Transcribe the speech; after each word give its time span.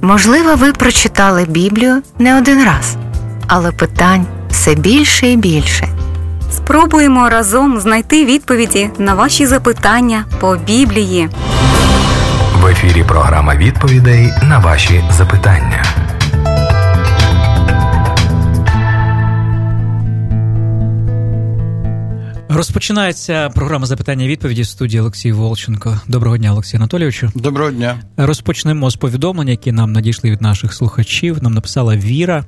Можливо, 0.00 0.54
ви 0.56 0.72
прочитали 0.72 1.44
Біблію 1.44 2.02
не 2.18 2.38
один 2.38 2.64
раз, 2.64 2.96
але 3.46 3.72
питань 3.72 4.26
все 4.50 4.74
більше 4.74 5.28
і 5.28 5.36
більше. 5.36 5.88
Спробуємо 6.52 7.28
разом 7.28 7.80
знайти 7.80 8.24
відповіді 8.24 8.90
на 8.98 9.14
ваші 9.14 9.46
запитання 9.46 10.24
по 10.40 10.56
Біблії. 10.56 11.28
В 12.60 12.66
ефірі 12.66 13.04
програма 13.08 13.54
відповідей 13.54 14.32
на 14.42 14.58
ваші 14.58 15.04
запитання. 15.10 15.84
Розпочинається 22.56 23.48
програма 23.48 23.86
запитання 23.86 24.24
і 24.24 24.28
відповіді 24.28 24.62
в 24.62 24.66
студії 24.66 25.00
Олексій 25.00 25.32
Волченко. 25.32 26.00
Доброго 26.08 26.38
дня, 26.38 26.52
Олексій 26.52 26.76
Анатолійовичу. 26.76 27.30
Доброго 27.34 27.70
дня. 27.70 27.98
Розпочнемо 28.16 28.90
з 28.90 28.96
повідомлень, 28.96 29.48
які 29.48 29.72
нам 29.72 29.92
надійшли 29.92 30.30
від 30.30 30.42
наших 30.42 30.74
слухачів. 30.74 31.42
Нам 31.42 31.54
написала 31.54 31.96
Віра. 31.96 32.44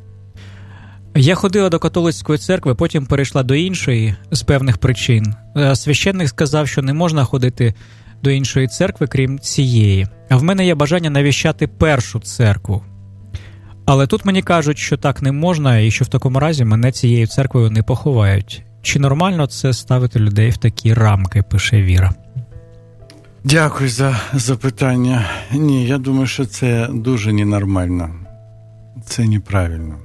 Я 1.14 1.34
ходила 1.34 1.68
до 1.68 1.78
католицької 1.78 2.38
церкви, 2.38 2.74
потім 2.74 3.06
перейшла 3.06 3.42
до 3.42 3.54
іншої 3.54 4.14
з 4.30 4.42
певних 4.42 4.78
причин. 4.78 5.34
Е, 5.56 5.76
священник 5.76 6.28
сказав, 6.28 6.68
що 6.68 6.82
не 6.82 6.92
можна 6.92 7.24
ходити 7.24 7.74
до 8.22 8.30
іншої 8.30 8.68
церкви, 8.68 9.06
крім 9.06 9.38
цієї. 9.38 10.06
А 10.30 10.36
в 10.36 10.42
мене 10.42 10.66
є 10.66 10.74
бажання 10.74 11.10
навіщати 11.10 11.66
першу 11.66 12.20
церкву. 12.20 12.82
Але 13.86 14.06
тут 14.06 14.24
мені 14.24 14.42
кажуть, 14.42 14.78
що 14.78 14.96
так 14.96 15.22
не 15.22 15.32
можна, 15.32 15.78
і 15.78 15.90
що 15.90 16.04
в 16.04 16.08
такому 16.08 16.40
разі 16.40 16.64
мене 16.64 16.92
цією 16.92 17.26
церквою 17.26 17.70
не 17.70 17.82
поховають. 17.82 18.64
Чи 18.81 18.99
нормально 18.99 19.47
це 19.47 19.73
ставити 19.73 20.19
людей 20.19 20.49
в 20.49 20.57
такі 20.57 20.93
рамки, 20.93 21.41
пише 21.41 21.81
Віра? 21.81 22.13
Дякую 23.43 23.89
за 23.89 24.19
запитання. 24.33 25.25
Ні, 25.51 25.87
я 25.87 25.97
думаю, 25.97 26.27
що 26.27 26.45
це 26.45 26.89
дуже 26.93 27.33
ненормально. 27.33 28.09
Це 29.05 29.25
неправильно. 29.25 29.99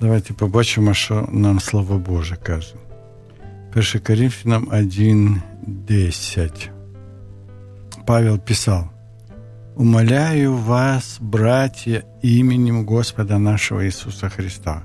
Давайте 0.00 0.34
побачимо, 0.34 0.94
що 0.94 1.28
нам 1.32 1.60
Слово 1.60 1.98
Боже 1.98 2.36
каже. 2.36 2.74
1 3.76 4.00
Коринфянам 4.06 4.64
1.10. 4.64 6.68
Павел 8.06 8.38
писал, 8.38 8.84
«Умоляю 9.76 10.56
вас, 10.56 11.18
братья, 11.20 12.02
именем 12.22 12.86
Господа 12.86 13.38
нашего 13.38 13.84
Иисуса 13.84 14.28
Христа, 14.28 14.82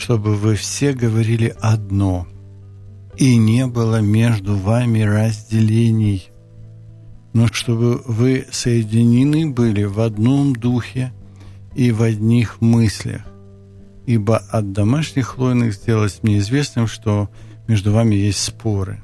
чтобы 0.00 0.34
вы 0.34 0.54
все 0.54 0.94
говорили 0.94 1.54
одно, 1.60 2.26
и 3.18 3.36
не 3.36 3.66
было 3.66 4.00
между 4.00 4.56
вами 4.56 5.02
разделений, 5.02 6.30
но 7.34 7.48
чтобы 7.48 8.00
вы 8.06 8.46
соединены 8.50 9.50
были 9.50 9.84
в 9.84 10.00
одном 10.00 10.56
духе 10.56 11.12
и 11.74 11.92
в 11.92 12.02
одних 12.02 12.62
мыслях. 12.62 13.20
Ибо 14.06 14.38
от 14.38 14.72
домашних 14.72 15.26
хлойных 15.26 15.74
сделалось 15.74 16.20
мне 16.22 16.38
известным, 16.38 16.86
что 16.86 17.28
между 17.68 17.92
вами 17.92 18.14
есть 18.14 18.42
споры. 18.42 19.02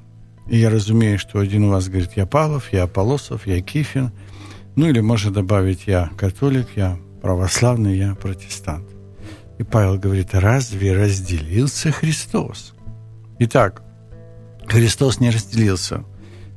И 0.49 0.57
я 0.57 0.71
разумею, 0.71 1.19
что 1.19 1.41
один 1.41 1.65
у 1.65 1.71
вас 1.71 1.89
говорит, 1.89 2.13
я 2.17 2.25
Павлов, 2.25 2.73
я 2.73 2.85
Аполосов, 2.85 3.47
я 3.47 3.61
Кифин, 3.61 4.13
ну 4.77 4.87
или 4.87 5.01
можно 5.01 5.31
добавить, 5.31 5.87
я 5.87 6.11
католик, 6.17 6.69
я 6.75 6.99
православный, 7.21 7.99
я 7.99 8.15
протестант. 8.15 8.96
И 9.59 9.63
Павел 9.63 9.99
говорит, 9.99 10.35
разве 10.35 10.95
разделился 10.95 11.91
Христос? 11.91 12.75
Итак, 13.39 13.83
Христос 14.67 15.21
не 15.21 15.31
разделился. 15.31 16.05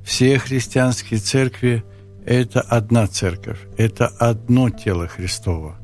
Все 0.04 0.38
христианские 0.40 1.20
церкви– 1.20 1.84
это 2.26 2.62
одна 2.62 3.08
церковь, 3.08 3.60
это 3.78 4.08
одно 4.08 4.70
тело 4.70 5.08
Христово, 5.08 5.78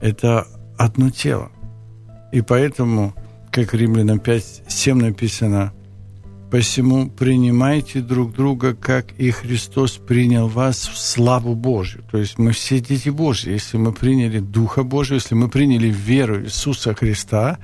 это 0.00 0.46
одно 0.78 1.10
тело. 1.10 1.50
И 2.32 2.40
поэтому, 2.40 3.14
как 3.50 3.74
Римлянам 3.74 4.18
5, 4.18 4.64
7 4.68 4.98
написано, 4.98 5.72
«Посему 6.52 7.08
принимайте 7.08 8.02
друг 8.02 8.34
друга, 8.34 8.74
как 8.74 9.12
и 9.12 9.30
Христос 9.30 9.92
принял 9.92 10.48
вас 10.48 10.86
в 10.86 10.98
славу 10.98 11.54
Божью». 11.54 12.04
То 12.10 12.18
есть 12.18 12.36
мы 12.36 12.52
все 12.52 12.78
дети 12.78 13.08
Божьи. 13.08 13.52
Если 13.52 13.78
мы 13.78 13.94
приняли 13.94 14.38
Духа 14.38 14.82
Божьего, 14.82 15.14
если 15.14 15.34
мы 15.34 15.48
приняли 15.48 15.88
веру 15.88 16.44
Иисуса 16.44 16.94
Христа, 16.94 17.58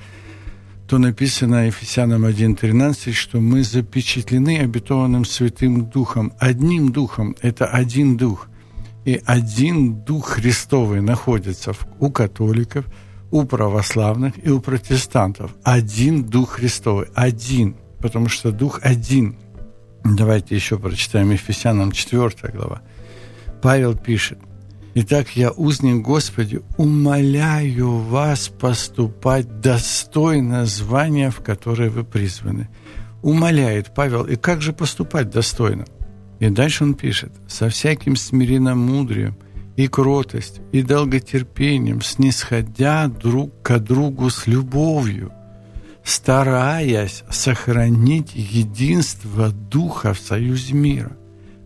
то 0.88 0.97
написано 0.97 1.66
Ефесянам 1.66 2.25
1.13, 2.25 3.12
что 3.12 3.43
мы 3.43 3.62
запечатлены 3.62 4.60
обетованным 4.60 5.26
Святым 5.26 5.91
Духом. 5.91 6.32
Одним 6.38 6.91
Духом– 6.91 7.37
это 7.43 7.66
один 7.66 8.16
Дух. 8.16 8.49
И 9.05 9.20
один 9.26 10.03
Дух 10.03 10.28
Христовый 10.28 11.03
находится 11.03 11.75
у 12.00 12.10
католиков, 12.10 12.87
у 13.31 13.44
православных 13.44 14.32
и 14.43 14.49
у 14.49 14.60
протестантов. 14.60 15.55
Один 15.62 16.25
Дух 16.25 16.53
Христовый. 16.53 17.09
Один. 17.15 17.76
Потому 18.00 18.28
что 18.28 18.53
Дух 18.53 18.81
один. 18.82 19.36
Давайте 20.04 20.54
еще 20.54 20.78
прочитаем 20.78 21.31
Ефесянам 21.31 21.92
4 21.92 22.31
глава. 22.53 22.82
Павел 23.60 23.97
пишет, 23.97 24.38
Итак, 24.94 25.36
я, 25.36 25.53
узник 25.53 26.03
Господи, 26.03 26.60
умоляю 26.76 27.98
вас 27.98 28.48
поступать 28.48 29.60
достойно 29.60 30.66
звания, 30.66 31.31
в 31.31 31.41
которое 31.41 31.88
вы 31.88 32.03
призваны. 32.03 32.69
Умоляет 33.22 33.94
Павел. 33.94 34.25
И 34.25 34.34
как 34.34 34.60
же 34.60 34.72
поступать 34.72 35.31
достойно? 35.31 35.84
И 36.41 36.48
дальше 36.48 36.84
он 36.84 36.94
пишет. 36.94 37.32
Со 37.47 37.69
всяким 37.69 38.16
смиренным 38.16 38.78
мудрием 38.78 39.37
и 39.76 39.87
кротостью, 39.87 40.64
и 40.72 40.82
долготерпением, 40.82 42.03
снисходя 42.03 43.06
друг 43.06 43.62
к 43.62 43.78
другу 43.78 44.31
с 44.31 44.48
любовью, 44.48 45.32
стараясь 46.08 47.22
сохранить 47.30 48.32
единство 48.34 49.50
Духа 49.50 50.14
в 50.14 50.19
союзе 50.19 50.72
мира, 50.72 51.12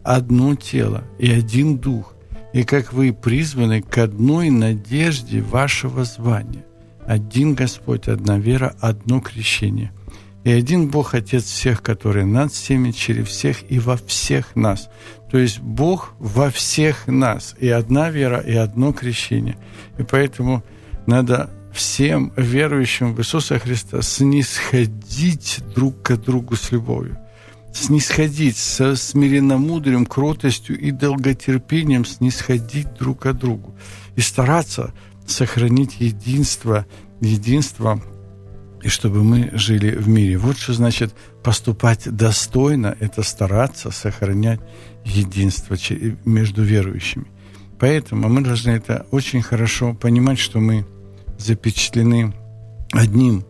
одно 0.02 0.56
тело 0.56 1.04
и 1.20 1.30
один 1.30 1.78
Дух, 1.78 2.14
и 2.52 2.64
как 2.64 2.92
вы 2.92 3.12
призваны 3.12 3.82
к 3.82 3.98
одной 3.98 4.50
надежде 4.50 5.40
вашего 5.40 6.04
звания. 6.04 6.64
Один 7.06 7.54
Господь, 7.54 8.08
одна 8.08 8.38
вера, 8.38 8.74
одно 8.80 9.20
крещение. 9.20 9.92
И 10.42 10.50
один 10.50 10.88
Бог, 10.88 11.14
Отец 11.14 11.44
всех, 11.44 11.80
который 11.80 12.24
над 12.24 12.52
всеми, 12.52 12.90
через 12.90 13.28
всех 13.28 13.70
и 13.70 13.78
во 13.78 13.96
всех 13.96 14.56
нас. 14.56 14.90
То 15.30 15.38
есть 15.38 15.60
Бог 15.60 16.14
во 16.18 16.50
всех 16.50 17.06
нас. 17.06 17.54
И 17.60 17.68
одна 17.68 18.10
вера, 18.10 18.38
и 18.38 18.54
одно 18.56 18.92
крещение. 18.92 19.56
И 19.98 20.02
поэтому 20.02 20.64
надо 21.06 21.48
всем 21.72 22.32
верующим 22.36 23.14
в 23.14 23.20
Иисуса 23.20 23.58
Христа 23.58 24.02
снисходить 24.02 25.60
друг 25.74 26.02
к 26.02 26.16
другу 26.16 26.56
с 26.56 26.70
любовью 26.70 27.18
снисходить 27.72 28.56
со 28.56 28.96
смиренномудрием, 28.96 30.06
кротостью 30.06 30.78
и 30.78 30.90
долготерпением 30.90 32.04
снисходить 32.04 32.92
друг 32.94 33.20
к 33.20 33.32
другу 33.32 33.74
и 34.14 34.20
стараться 34.20 34.92
сохранить 35.26 36.00
единство, 36.00 36.86
единство, 37.20 38.00
и 38.82 38.88
чтобы 38.88 39.22
мы 39.22 39.50
жили 39.52 39.94
в 39.94 40.08
мире. 40.08 40.38
Вот 40.38 40.58
что 40.58 40.72
значит 40.72 41.14
поступать 41.42 42.10
достойно, 42.14 42.96
это 43.00 43.22
стараться 43.22 43.90
сохранять 43.90 44.60
единство 45.04 45.76
между 46.24 46.62
верующими. 46.62 47.26
Поэтому 47.78 48.28
мы 48.28 48.42
должны 48.42 48.70
это 48.70 49.06
очень 49.10 49.42
хорошо 49.42 49.94
понимать, 49.94 50.38
что 50.38 50.60
мы 50.60 50.86
запечатлены 51.42 52.32
одним 52.92 53.44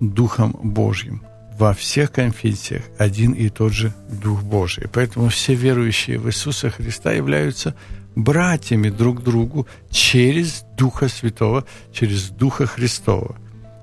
Духом 0.00 0.56
Божьим– 0.62 1.22
во 1.58 1.72
всех 1.72 2.12
конфессиях 2.12 2.82
один 2.98 3.32
и 3.32 3.48
тот 3.48 3.72
же 3.72 3.92
Дух 4.22 4.42
Божий. 4.42 4.88
Поэтому 4.92 5.28
все 5.28 5.54
верующие 5.54 6.18
в 6.18 6.28
Иисуса 6.28 6.70
Христа 6.70 7.12
являются 7.12 7.74
братьями 8.14 8.90
друг 8.90 9.22
другу 9.22 9.66
через 9.90 10.64
Духа 10.76 11.08
Святого, 11.08 11.64
через 11.92 12.28
Духа 12.28 12.66
Христова. 12.66 13.36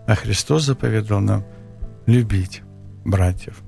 А 0.08 0.16
Христос 0.16 0.66
заповедал 0.66 1.20
нам 1.20 1.44
любить 2.06 2.62
братьев. 3.06 3.62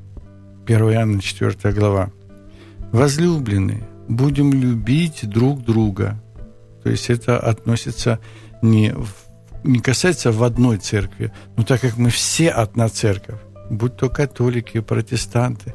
1 0.68 0.80
Иоанна 0.94 1.22
4 1.22 1.74
глава. 1.74 2.12
Возлюбленные, 2.92 3.88
будем 4.08 4.54
любить 4.54 5.28
друг 5.28 5.64
друга. 5.64 6.22
То 6.84 6.92
есть 6.92 7.10
это 7.10 7.40
относится 7.40 8.20
не, 8.62 8.92
в, 8.92 9.10
не 9.66 9.80
касается 9.80 10.32
в 10.32 10.44
одной 10.44 10.78
церкви, 10.78 11.32
но 11.58 11.64
так 11.64 11.82
как 11.82 11.98
мы 11.98 12.10
все 12.10 12.50
одна 12.50 12.90
церковь, 12.90 13.40
будь 13.70 13.98
то 13.98 14.10
католики, 14.10 14.80
протестанты, 14.80 15.74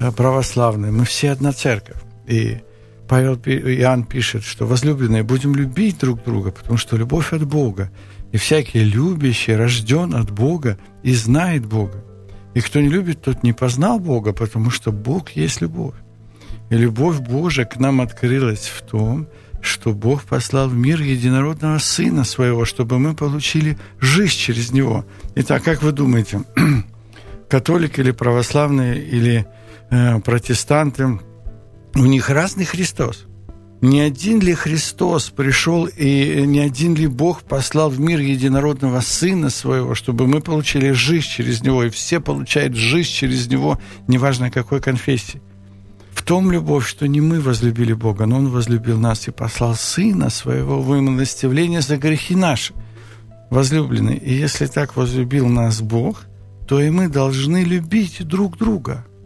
э, 0.00 0.10
православные, 0.10 0.92
мы 0.92 1.04
все 1.04 1.30
одна 1.30 1.52
церковь. 1.52 1.96
И 2.26 2.58
Павел 3.08 3.36
Иоанн 3.36 4.04
пишет, 4.04 4.42
что 4.42 4.66
возлюбленные 4.66 5.22
будем 5.22 5.54
любить 5.54 5.98
друг 5.98 6.24
друга, 6.24 6.50
потому 6.50 6.76
что 6.76 6.96
любовь 6.96 7.32
от 7.32 7.44
Бога. 7.46 7.90
И 8.32 8.38
всякий 8.38 8.82
любящий 8.82 9.54
рожден 9.54 10.14
от 10.14 10.30
Бога 10.30 10.78
и 11.04 11.14
знает 11.14 11.64
Бога. 11.66 12.04
И 12.54 12.60
кто 12.60 12.80
не 12.80 12.88
любит, 12.88 13.22
тот 13.22 13.42
не 13.42 13.52
познал 13.52 14.00
Бога, 14.00 14.32
потому 14.32 14.70
что 14.70 14.90
Бог 14.90 15.30
есть 15.30 15.60
любовь. 15.60 15.94
И 16.70 16.76
любовь 16.76 17.20
Божия 17.20 17.64
к 17.64 17.78
нам 17.78 18.00
открылась 18.00 18.66
в 18.66 18.82
том, 18.82 19.24
что 19.24 19.30
Бог 19.92 20.24
послал 20.24 20.68
в 20.68 20.74
мир 20.74 21.00
единородного 21.00 21.78
Сына 21.78 22.24
Своего, 22.24 22.64
чтобы 22.64 22.98
мы 22.98 23.14
получили 23.14 23.78
жизнь 24.00 24.36
через 24.36 24.72
Него. 24.72 25.04
Итак, 25.34 25.62
как 25.62 25.82
вы 25.82 25.92
думаете, 25.92 26.42
католики 27.48 28.00
или 28.00 28.10
православные 28.10 29.02
или 29.02 29.46
э, 29.90 30.20
протестанты, 30.20 31.18
у 31.94 32.04
них 32.04 32.30
разный 32.30 32.64
Христос? 32.64 33.26
Не 33.82 34.00
один 34.00 34.40
ли 34.40 34.54
Христос 34.54 35.28
пришел 35.28 35.86
и 35.86 36.42
не 36.46 36.60
один 36.60 36.94
ли 36.94 37.06
Бог 37.06 37.42
послал 37.42 37.90
в 37.90 38.00
мир 38.00 38.20
единородного 38.20 39.00
Сына 39.00 39.50
Своего, 39.50 39.94
чтобы 39.94 40.26
мы 40.26 40.40
получили 40.40 40.92
жизнь 40.92 41.28
через 41.28 41.62
Него, 41.62 41.84
и 41.84 41.90
все 41.90 42.20
получают 42.20 42.74
жизнь 42.74 43.10
через 43.10 43.48
Него, 43.48 43.78
неважно 44.08 44.50
какой 44.50 44.80
конфессии? 44.80 45.42
Том 46.26 46.50
любовь, 46.50 46.86
что 46.86 47.06
не 47.06 47.20
мы 47.20 47.40
возлюбили 47.40 47.92
Бога, 47.92 48.26
но 48.26 48.36
Он 48.36 48.48
возлюбил 48.50 48.98
нас 48.98 49.28
и 49.28 49.30
послал 49.30 49.74
Сына 49.74 50.28
Своего 50.28 50.82
в 50.82 50.90
умилостивление 50.90 51.80
за 51.80 51.96
грехи 51.96 52.34
наши. 52.34 52.74
Возлюбленный, 53.50 54.16
и 54.16 54.34
если 54.34 54.66
так 54.66 54.96
возлюбил 54.96 55.46
нас 55.48 55.80
Бог, 55.80 56.24
то 56.66 56.80
и 56.80 56.90
мы 56.90 57.08
должны 57.08 57.62
любить 57.62 58.26
друг 58.26 58.58
друга– 58.58 59.06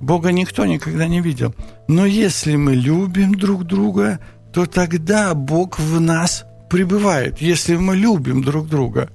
Бога 0.00 0.30
никто 0.32 0.64
никогда 0.64 1.08
не 1.08 1.20
видел. 1.20 1.54
Но 1.88 2.06
если 2.06 2.56
мы 2.56 2.74
любим 2.74 3.34
друг 3.34 3.64
друга, 3.64 4.20
то 4.52 4.66
тогда 4.66 5.34
Бог 5.34 5.78
в 5.78 6.00
нас 6.00 6.44
пребывает, 6.70 7.40
если 7.40 7.76
мы 7.76 7.96
любим 7.96 8.42
друг 8.42 8.68
друга. 8.68 9.10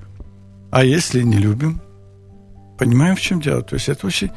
А 0.72 0.84
если 0.84 1.22
не 1.22 1.38
любим? 1.38 1.82
Понимаем, 2.78 3.16
в 3.16 3.22
чем 3.22 3.42
дело? 3.42 3.62
То 3.62 3.76
есть 3.76 3.90
это 3.90 4.08
очень, 4.08 4.32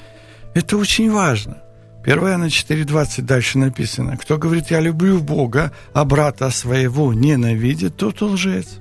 это 0.54 0.76
очень 0.76 1.10
важно. 1.10 1.62
1 2.06 2.18
Иоанна 2.18 2.44
4.20 2.44 3.22
дальше 3.22 3.58
написано. 3.58 4.16
Кто 4.16 4.38
говорит, 4.38 4.70
я 4.70 4.80
люблю 4.80 5.20
Бога, 5.20 5.72
а 5.92 6.04
брата 6.04 6.50
своего 6.50 7.12
ненавидит, 7.12 7.96
тот 7.96 8.22
лжец. 8.22 8.78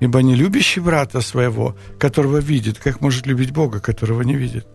Ибо 0.00 0.20
не 0.20 0.34
любящий 0.34 0.80
брата 0.80 1.20
своего, 1.20 1.76
которого 2.00 2.38
видит, 2.38 2.78
как 2.78 3.00
может 3.00 3.26
любить 3.26 3.52
Бога, 3.52 3.78
которого 3.78 4.22
не 4.22 4.34
видит. 4.34 4.66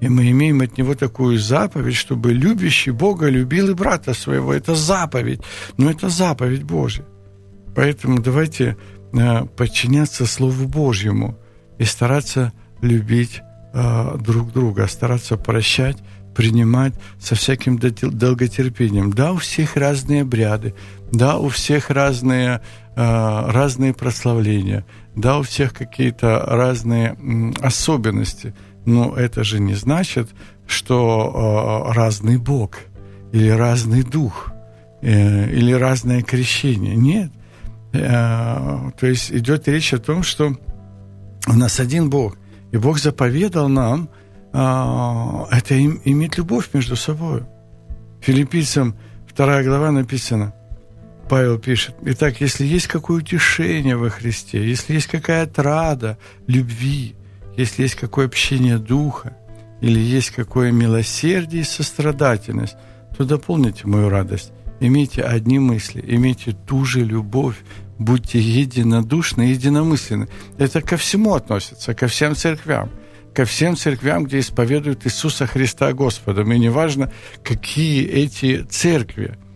И 0.00 0.08
мы 0.08 0.30
имеем 0.30 0.60
от 0.60 0.78
него 0.78 0.94
такую 0.94 1.38
заповедь, 1.38 1.96
чтобы 1.96 2.32
любящий 2.32 2.92
Бога 2.92 3.28
любил 3.28 3.70
и 3.70 3.74
брата 3.74 4.14
своего. 4.14 4.54
Это 4.54 4.76
заповедь, 4.76 5.40
но 5.78 5.90
это 5.90 6.08
заповедь 6.10 6.62
Божья. 6.62 7.04
Поэтому 7.74 8.20
давайте 8.20 8.76
э, 9.12 9.44
подчиняться 9.56 10.26
Слову 10.26 10.68
Божьему 10.68 11.36
и 11.78 11.84
стараться 11.84 12.52
любить 12.82 13.40
э, 13.74 14.16
друг 14.20 14.52
друга, 14.52 14.86
стараться 14.86 15.36
прощать, 15.36 15.98
принимать 16.34 16.94
со 17.20 17.34
всяким 17.34 17.78
долготерпением. 17.78 19.12
Да, 19.12 19.32
у 19.32 19.36
всех 19.36 19.76
разные 19.76 20.22
обряды, 20.22 20.74
да, 21.12 21.38
у 21.38 21.48
всех 21.48 21.90
разные, 21.90 22.62
э, 22.96 23.50
разные 23.50 23.94
прославления, 23.94 24.84
да, 25.14 25.38
у 25.38 25.42
всех 25.42 25.74
какие-то 25.74 26.44
разные 26.46 27.16
особенности– 27.60 28.54
но 28.84 29.14
это 29.16 29.44
же 29.44 29.60
не 29.60 29.74
значит, 29.74 30.30
что 30.66 31.86
э, 31.90 31.92
разный 31.92 32.38
Бог 32.38 32.78
или 33.32 33.48
разный 33.48 34.02
Дух 34.02 34.52
э, 35.00 35.50
или 35.50 35.72
разное 35.72 36.22
крещение. 36.22 36.96
Нет. 36.96 37.32
То 37.92 38.90
есть 39.02 39.30
идет 39.30 39.68
речь 39.68 39.92
о 39.92 39.98
том, 39.98 40.22
что 40.22 40.56
у 41.46 41.52
нас 41.52 41.78
один 41.78 42.08
Бог. 42.08 42.38
И 42.70 42.78
Бог 42.78 42.98
заповедал 42.98 43.68
нам 43.68 44.08
это 44.52 45.74
им, 45.74 46.00
иметь 46.04 46.36
любовь 46.36 46.68
между 46.72 46.96
собой. 46.96 47.42
Филиппийцам 48.20 48.94
2 49.34 49.62
глава 49.62 49.90
написано, 49.90 50.54
Павел 51.28 51.58
пишет, 51.58 51.94
«Итак, 52.02 52.40
если 52.40 52.66
есть 52.66 52.86
какое 52.86 53.18
утешение 53.18 53.96
во 53.96 54.10
Христе, 54.10 54.68
если 54.68 54.94
есть 54.94 55.06
какая-то 55.06 55.62
рада 55.62 56.18
любви, 56.46 57.14
если 57.56 57.82
есть 57.82 57.94
какое 57.94 58.26
общение 58.26 58.78
духа, 58.78 59.36
или 59.80 59.98
есть 59.98 60.30
какое 60.30 60.70
милосердие 60.70 61.62
и 61.62 61.64
сострадательность, 61.64 62.76
то 63.16 63.24
дополните 63.24 63.86
мою 63.86 64.10
радость. 64.10 64.52
Имейте 64.80 65.22
одни 65.22 65.58
мысли, 65.58 66.04
имейте 66.06 66.52
ту 66.52 66.84
же 66.84 67.00
любовь, 67.00 67.56
будьте 67.98 68.38
единодушны, 68.38 69.42
единомысленны. 69.42 70.28
Это 70.58 70.82
ко 70.82 70.96
всему 70.96 71.34
относится, 71.34 71.94
ко 71.94 72.06
всем 72.06 72.36
церквям 72.36 72.90
ко 73.34 73.44
всем 73.44 73.76
церквям, 73.76 74.24
где 74.24 74.40
исповедуют 74.40 75.06
Иисуса 75.06 75.46
Христа 75.46 75.92
Господом. 75.92 76.52
И 76.52 76.58
неважно, 76.58 77.12
какие 77.42 78.06
эти 78.06 78.62
церкви– 78.62 79.36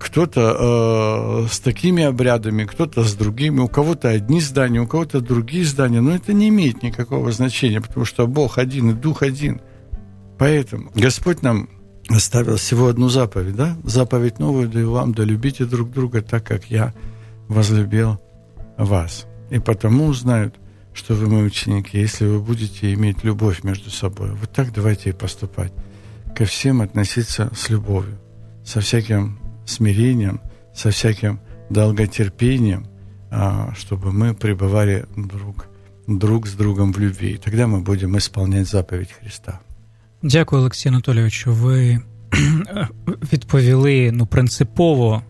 кто-то 0.00 1.44
э, 1.44 1.46
с 1.52 1.60
такими 1.60 2.02
обрядами, 2.02 2.64
кто-то 2.64 3.04
с 3.04 3.14
другими, 3.14 3.60
у 3.60 3.68
кого-то 3.68 4.08
одни 4.08 4.40
здания, 4.40 4.80
у 4.80 4.86
кого-то 4.86 5.20
другие 5.20 5.64
здания, 5.64 6.00
но 6.00 6.14
это 6.14 6.32
не 6.32 6.48
имеет 6.48 6.82
никакого 6.82 7.30
значения, 7.32 7.82
потому 7.82 8.06
что 8.06 8.26
Бог 8.26 8.56
один 8.56 8.90
и 8.90 8.94
Дух 8.94 9.22
один. 9.22 9.60
Поэтому 10.38 10.90
Господь 10.94 11.42
нам 11.42 11.68
оставил 12.08 12.56
всего 12.56 12.88
одну 12.88 13.10
заповедь, 13.10 13.56
да? 13.56 13.76
Заповедь 13.84 14.38
новую 14.38 14.68
даю 14.68 14.90
вам, 14.90 15.12
да 15.12 15.22
любите 15.22 15.66
друг 15.66 15.90
друга 15.92 16.22
так, 16.22 16.44
как 16.44 16.64
я 16.70 16.94
возлюбил 17.46 18.18
вас. 18.78 19.26
И 19.50 19.58
потому 19.58 20.06
узнают, 20.06 20.54
что 20.93 21.13
вы 21.13 21.27
мои 21.27 21.43
ученики, 21.43 21.99
если 21.99 22.25
вы 22.25 22.39
будете 22.39 22.93
иметь 22.93 23.23
любовь 23.23 23.63
между 23.63 23.89
собой. 23.89 24.31
Вот 24.31 24.51
так 24.51 24.73
давайте 24.73 25.09
и 25.09 25.13
поступать. 25.13 25.73
Ко 26.35 26.45
всем 26.45 26.81
относиться 26.81 27.49
с 27.55 27.69
любовью, 27.69 28.17
со 28.63 28.79
всяким 28.79 29.39
смирением, 29.65 30.39
со 30.73 30.89
всяким 30.89 31.39
долготерпением, 31.69 32.87
а, 33.31 33.73
чтобы 33.75 34.11
мы 34.11 34.33
пребывали 34.33 35.05
друг, 35.15 35.67
друг 36.07 36.47
с 36.47 36.53
другом 36.53 36.93
в 36.93 36.99
любви. 36.99 37.31
И 37.31 37.37
тогда 37.37 37.67
мы 37.67 37.79
будем 37.79 38.17
исполнять 38.17 38.67
заповедь 38.67 39.11
Христа. 39.11 39.59
Дякую, 40.23 40.61
Олексій 40.61 40.89
Анатолійовичу. 40.89 41.53
Ви 41.53 41.99
відповіли 43.33 44.11
ну, 44.11 44.25
принципово 44.25 45.21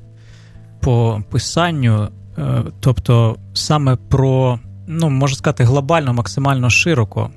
по 0.81 1.23
писанню, 1.31 2.09
е, 2.37 2.63
тобто 2.79 3.37
саме 3.53 3.95
про, 3.95 4.59
ну, 4.90 5.10
можна 5.10 5.36
сказати, 5.36 5.64
глобально, 5.64 6.12
максимально 6.12 6.70
широко. 6.70 7.30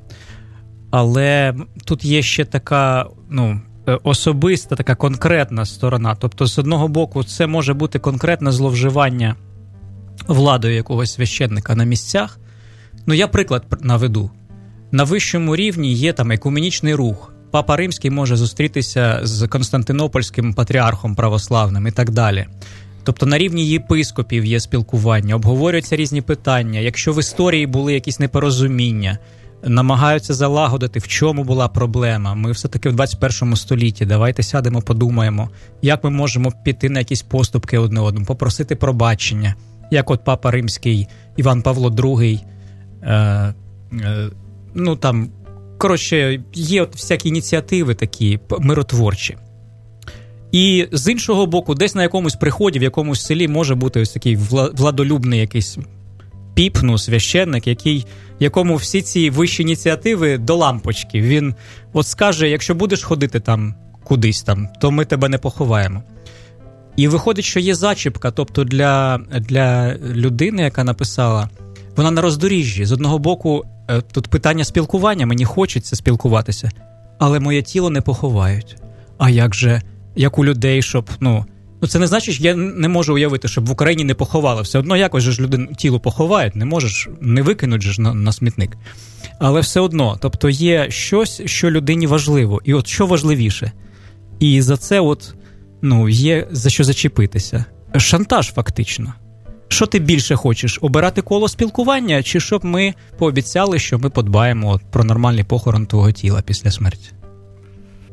Але 0.92 1.54
тут 1.86 2.06
є 2.06 2.22
ще 2.22 2.46
така, 2.46 3.08
ну, 3.30 3.62
Е, 3.88 4.00
особиста, 4.04 4.76
така 4.76 4.96
конкретна 4.96 5.66
сторона. 5.66 6.16
Тобто, 6.16 6.46
з 6.46 6.60
одного 6.60 6.88
боку, 6.88 7.24
це 7.24 7.48
може 7.48 7.74
бути 7.74 8.00
конкретне 8.00 8.52
зловживання 8.52 9.36
владою 10.28 10.76
якогось 10.76 11.14
священника 11.14 11.76
на 11.76 11.83
місцях. 11.83 12.40
Ну, 13.06 13.14
я 13.14 13.28
приклад 13.28 13.64
наведу. 13.81 14.30
На 14.92 15.04
вищому 15.04 15.56
рівні 15.56 15.94
є 15.94 16.14
там 16.14 16.31
екуменічний 16.31 16.95
рух. 16.95 17.33
Папа 17.52 17.76
Римський 17.78 18.12
може 18.12 18.36
зустрітися 18.36 19.19
з 19.24 19.48
Константинопольським 19.48 20.54
патріархом 20.54 21.16
православним 21.16 21.88
і 21.88 21.92
так 21.92 22.12
далі. 22.12 22.45
Тобто 23.04 23.26
на 23.26 23.38
рівні 23.38 23.68
єпископів 23.68 24.45
є 24.45 24.60
спілкування, 24.60 25.36
обговорюються 25.36 25.95
різні 25.95 26.22
питання. 26.22 26.80
Якщо 26.80 27.14
в 27.14 27.19
історії 27.19 27.68
були 27.68 27.94
якісь 27.94 28.19
непорозуміння, 28.19 29.18
намагаються 29.64 30.33
залагодити, 30.33 31.00
в 31.00 31.07
чому 31.07 31.44
була 31.44 31.68
проблема. 31.68 32.36
Ми 32.36 32.52
все-таки 32.52 32.90
в 32.90 32.95
21 32.95 33.56
столітті. 33.56 34.06
Давайте 34.06 34.44
сядемо, 34.44 34.81
подумаємо, 34.81 35.50
як 35.81 36.04
ми 36.04 36.10
можемо 36.10 36.52
піти 36.66 36.90
на 36.90 37.00
якісь 37.00 37.22
поступки 37.22 37.78
одне 37.78 38.00
одному, 38.00 38.26
попросити 38.26 38.76
пробачення, 38.76 39.56
як 39.92 40.12
от 40.12 40.24
папа 40.24 40.52
Римський 40.52 41.07
Іван 41.38 41.62
Павло 41.62 41.90
II. 41.90 42.40
Е, 43.02 43.14
е, 43.14 44.30
ну 44.74 44.95
там, 44.95 45.30
коротше, 45.78 46.44
є 46.54 46.81
от 46.81 46.95
всякі 46.95 47.30
ініціативи 47.30 47.95
такі 47.95 48.40
миротворчі. 48.60 49.38
І 50.54 50.88
з 50.92 51.12
іншого 51.12 51.45
боку, 51.45 51.76
десь 51.76 51.95
на 51.95 52.02
якомусь 52.02 52.36
приході, 52.36 52.80
в 52.80 52.83
якомусь 52.83 53.26
селі 53.26 53.48
може 53.48 53.76
бути 53.76 54.02
ось 54.02 54.10
такий 54.10 54.36
владолюбний 54.76 55.40
якийсь 55.40 55.78
піпну 56.54 56.98
священник, 56.98 57.68
який, 57.68 58.06
якому 58.40 58.76
всі 58.76 59.02
ці 59.02 59.30
вищі 59.30 59.64
ініціативи 59.64 60.38
до 60.38 60.56
лампочки. 60.56 61.22
Він 61.22 61.56
от 61.94 62.07
скаже: 62.07 62.50
якщо 62.50 62.76
будеш 62.76 63.04
ходити 63.04 63.40
там 63.40 63.76
кудись 64.04 64.44
там, 64.44 64.68
то 64.81 64.92
ми 64.92 65.06
тебе 65.06 65.30
не 65.30 65.38
поховаємо. 65.38 66.04
І 66.95 67.07
виходить, 67.07 67.45
що 67.45 67.60
є 67.60 67.76
зачіпка, 67.76 68.31
тобто 68.31 68.64
для, 68.64 69.18
для 69.40 69.95
людини, 69.95 70.64
яка 70.64 70.83
написала, 70.83 71.50
вона 71.95 72.12
на 72.12 72.22
роздоріжжі. 72.22 72.86
З 72.86 72.92
одного 72.92 73.19
боку, 73.19 73.66
е, 73.90 74.02
тут 74.02 74.28
питання 74.28 74.64
спілкування, 74.64 75.26
мені 75.26 75.45
хочеться 75.45 75.95
спілкуватися, 75.95 76.72
але 77.19 77.40
моє 77.40 77.62
тіло 77.62 77.90
не 77.90 78.02
поховають. 78.02 78.78
А 79.18 79.30
як 79.30 79.56
же, 79.56 79.81
як 80.16 80.38
у 80.38 80.46
людей, 80.46 80.82
щоб 80.82 81.10
ну, 81.20 81.46
Ну, 81.84 81.90
це 81.90 82.00
не 82.00 82.08
значить, 82.08 82.36
що 82.36 82.44
я 82.44 82.56
не 82.56 82.88
можу 82.88 83.14
уявити, 83.16 83.48
щоб 83.48 83.66
в 83.66 83.72
Україні 83.72 84.04
не 84.04 84.14
поховали. 84.14 84.62
Все 84.62 84.80
одно 84.80 84.98
якось 84.98 85.24
же 85.24 85.32
ж 85.32 85.42
людину 85.42 85.68
тіло 85.78 86.00
поховають, 86.00 86.56
не 86.56 86.66
можеш 86.66 87.10
не 87.22 87.42
викинуть 87.42 87.82
же 87.82 87.94
ж 87.94 88.02
на, 88.02 88.14
на 88.14 88.32
смітник. 88.32 88.78
Але 89.40 89.62
все 89.62 89.80
одно, 89.80 90.18
тобто 90.22 90.50
є 90.50 90.86
щось, 90.90 91.42
що 91.46 91.72
людині 91.72 92.08
важливо, 92.08 92.62
і 92.64 92.74
от 92.74 92.88
що 92.88 93.06
важливіше. 93.06 93.72
І 94.40 94.62
за 94.62 94.78
це, 94.78 95.00
от 95.00 95.36
ну, 95.82 96.10
є 96.10 96.48
за 96.52 96.70
що 96.70 96.84
зачепитися. 96.84 97.66
шантаж, 97.98 98.52
фактично. 98.54 99.14
Що 99.68 99.86
ти 99.86 100.00
більше 100.00 100.36
хочеш? 100.36 100.80
Обирати 100.82 101.22
коло 101.22 101.50
спілкування, 101.50 102.24
чи 102.24 102.40
щоб 102.40 102.66
ми 102.66 102.94
пообіцяли, 103.18 103.80
що 103.80 104.00
ми 104.00 104.10
подбаємо 104.10 104.80
про 104.92 105.04
нормальний 105.04 105.44
похорон 105.44 105.86
твого 105.86 106.12
тіла 106.12 106.42
після 106.42 106.72
смерті? 106.72 107.12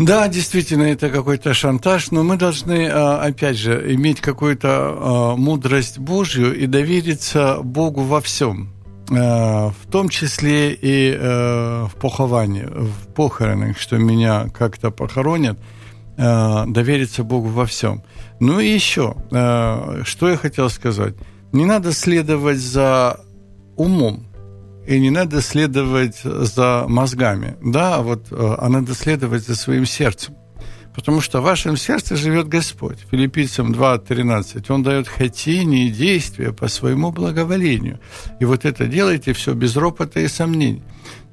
Да, 0.00 0.28
действительно, 0.28 0.84
это 0.84 1.10
какой-то 1.10 1.52
шантаж, 1.52 2.10
но 2.10 2.22
мы 2.22 2.38
должны, 2.38 2.88
опять 2.88 3.58
же, 3.58 3.94
иметь 3.94 4.22
какую-то 4.22 5.34
мудрость 5.36 5.98
Божью 5.98 6.56
и 6.56 6.66
довериться 6.66 7.58
Богу 7.62 8.00
во 8.00 8.22
всем, 8.22 8.72
в 9.08 9.74
том 9.90 10.08
числе 10.08 10.72
и 10.72 11.14
в 11.14 11.92
поховании, 12.00 12.64
в 12.64 13.12
похоронах, 13.14 13.78
что 13.78 13.98
меня 13.98 14.48
как-то 14.56 14.90
похоронят, 14.90 15.58
довериться 16.16 17.22
Богу 17.22 17.48
во 17.48 17.66
всем. 17.66 18.02
Ну 18.40 18.58
и 18.58 18.68
еще, 18.68 19.16
что 19.28 20.30
я 20.30 20.36
хотел 20.38 20.70
сказать. 20.70 21.14
Не 21.52 21.66
надо 21.66 21.92
следовать 21.92 22.58
за 22.58 23.20
умом, 23.76 24.24
и 24.86 24.98
не 24.98 25.10
надо 25.10 25.40
следовать 25.40 26.20
за 26.22 26.84
мозгами, 26.88 27.56
да, 27.62 28.00
вот, 28.02 28.26
а 28.30 28.68
надо 28.68 28.94
следовать 28.94 29.46
за 29.46 29.56
своим 29.56 29.86
сердцем. 29.86 30.34
Потому 30.94 31.20
что 31.20 31.40
в 31.40 31.44
вашем 31.44 31.76
сердце 31.76 32.16
живет 32.16 32.48
Господь. 32.48 32.98
Филиппийцам 33.10 33.72
2.13. 33.72 34.64
Он 34.72 34.82
дает 34.82 35.06
хотение 35.06 35.86
и 35.86 35.90
действия 35.90 36.52
по 36.52 36.66
своему 36.68 37.12
благоволению. 37.12 38.00
И 38.40 38.44
вот 38.44 38.64
это 38.64 38.86
делайте 38.86 39.32
все 39.32 39.54
без 39.54 39.76
ропота 39.76 40.20
и 40.20 40.26
сомнений. 40.26 40.82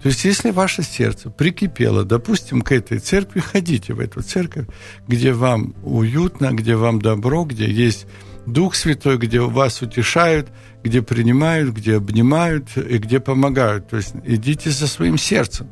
То 0.01 0.10
есть, 0.10 0.24
если 0.25 0.51
ваше 0.51 0.84
сердце 0.84 1.32
прикипело, 1.32 2.04
допустим, 2.04 2.62
к 2.62 2.72
этой 2.72 3.00
церкви, 3.00 3.39
ходите 3.39 3.94
в 3.94 4.00
эту 4.00 4.22
церковь, 4.22 4.68
где 5.08 5.34
вам 5.34 5.74
уютно, 5.84 6.51
где 6.51 6.75
вам 6.75 7.01
добро, 7.01 7.44
где 7.44 7.70
есть 7.70 8.06
Дух 8.48 8.75
Святой, 8.75 9.18
где 9.18 9.42
вас 9.42 9.82
утешают, 9.82 10.48
где 10.82 11.01
принимают, 11.01 11.75
где 11.75 11.98
обнимают 11.98 12.77
и 12.77 12.98
где 12.98 13.20
помогают. 13.20 13.89
То 13.89 13.98
есть 13.98 14.16
идите 14.24 14.72
за 14.72 14.88
своим 14.88 15.18
сердцем. 15.18 15.68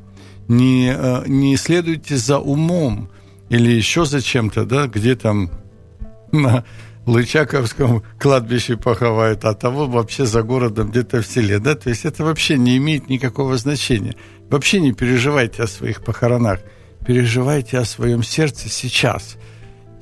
Не, 0.50 0.94
э, 0.94 1.24
не 1.26 1.56
следуйте 1.56 2.18
за 2.18 2.38
умом 2.38 3.10
или 3.50 3.72
еще 3.72 4.06
за 4.06 4.22
чем-то, 4.22 4.66
да, 4.66 4.88
где 4.88 5.16
там 5.16 5.50
на 6.34 6.66
Лычаковском 7.06 8.04
кладбище 8.20 8.76
поховают, 8.76 9.46
а 9.46 9.54
того 9.54 9.88
вообще 9.88 10.26
за 10.26 10.44
городом 10.44 10.92
где-то 10.92 11.22
в 11.22 11.28
селе, 11.28 11.60
да, 11.60 11.76
то 11.76 11.90
есть 11.90 12.04
это 12.04 12.26
вообще 12.26 12.58
не 12.58 12.78
имеет 12.78 13.10
никакого 13.10 13.58
значения. 13.58 14.16
Вообще 14.50 14.82
не 14.82 14.92
переживайте 14.92 15.64
о 15.64 15.68
своих 15.68 16.04
похоронах, 16.04 16.60
переживайте 17.06 17.78
о 17.78 17.86
своем 17.86 18.22
сердце 18.22 18.68
сейчас– 18.68 19.38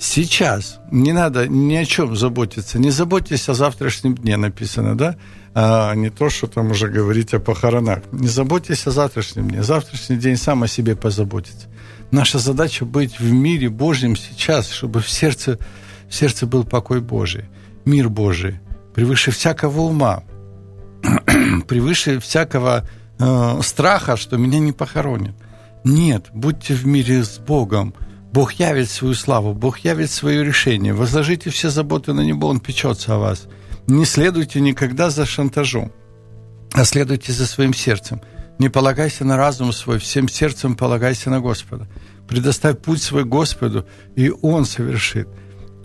сейчас 0.03 0.79
не 0.91 1.13
надо 1.13 1.47
ни 1.47 1.75
о 1.75 1.85
чем 1.85 2.15
заботиться. 2.15 2.77
Не 2.77 2.91
заботьтесь 2.91 3.49
о 3.49 3.53
завтрашнем 3.53 4.15
дне, 4.15 4.37
написано, 4.37 4.97
да? 4.97 5.15
А 5.55 5.93
не 5.95 6.09
то, 6.09 6.29
что 6.29 6.47
там 6.47 6.71
уже 6.71 6.89
говорить 6.89 7.33
о 7.33 7.39
похоронах. 7.39 7.99
Не 8.11 8.27
заботьтесь 8.27 8.85
о 8.87 8.91
завтрашнем 8.91 9.49
дне. 9.49 9.63
Завтрашний 9.63 10.17
день 10.17 10.37
сам 10.37 10.63
о 10.63 10.67
себе 10.67 10.95
позаботится. 10.95 11.67
Наша 12.11 12.37
задача 12.37 12.85
быть 12.85 13.19
в 13.19 13.31
мире 13.31 13.69
Божьем 13.69 14.15
сейчас, 14.15 14.69
чтобы 14.69 14.99
в 14.99 15.09
сердце, 15.09 15.57
в 16.09 16.13
сердце 16.13 16.45
был 16.45 16.63
покой 16.63 17.01
Божий, 17.01 17.45
мир 17.85 18.09
Божий, 18.09 18.59
превыше 18.93 19.31
всякого 19.31 19.81
ума, 19.81 20.23
превыше 21.67 22.19
всякого 22.19 22.87
э, 23.17 23.59
страха, 23.63 24.17
что 24.17 24.37
меня 24.37 24.59
не 24.59 24.73
похоронят. 24.73 25.35
Нет, 25.83 26.27
будьте 26.33 26.75
в 26.75 26.85
мире 26.85 27.23
с 27.23 27.39
Богом, 27.39 27.95
Бог 28.33 28.53
явит 28.53 28.89
свою 28.89 29.13
славу, 29.13 29.53
Бог 29.53 29.79
явит 29.79 30.09
свое 30.09 30.43
решение. 30.43 30.91
Возложите 30.91 31.51
все 31.51 31.69
заботы 31.69 32.13
на 32.13 32.21
Него, 32.21 32.47
Он 32.47 32.59
печется 32.59 33.13
о 33.13 33.19
вас. 33.19 33.45
Не 33.85 34.05
следуйте 34.05 34.59
никогда 34.59 35.11
за 35.11 35.27
шантажом, 35.27 35.91
а 36.71 36.83
следуйте 36.83 37.31
за 37.31 37.45
своим 37.45 37.75
сердцем. 37.75 38.21
Не 38.57 38.69
полагайся 38.69 39.23
на 39.23 39.37
разум 39.37 39.71
свой, 39.71 39.99
всем 39.99 40.27
сердцем 40.27 40.75
полагайся 40.75 41.29
на 41.29 41.41
Господа. 41.41 41.87
Предоставь 42.27 42.79
путь 42.79 43.03
свой 43.03 43.23
Господу, 43.23 43.85
и 44.15 44.31
Он 44.41 44.65
совершит. 44.65 45.27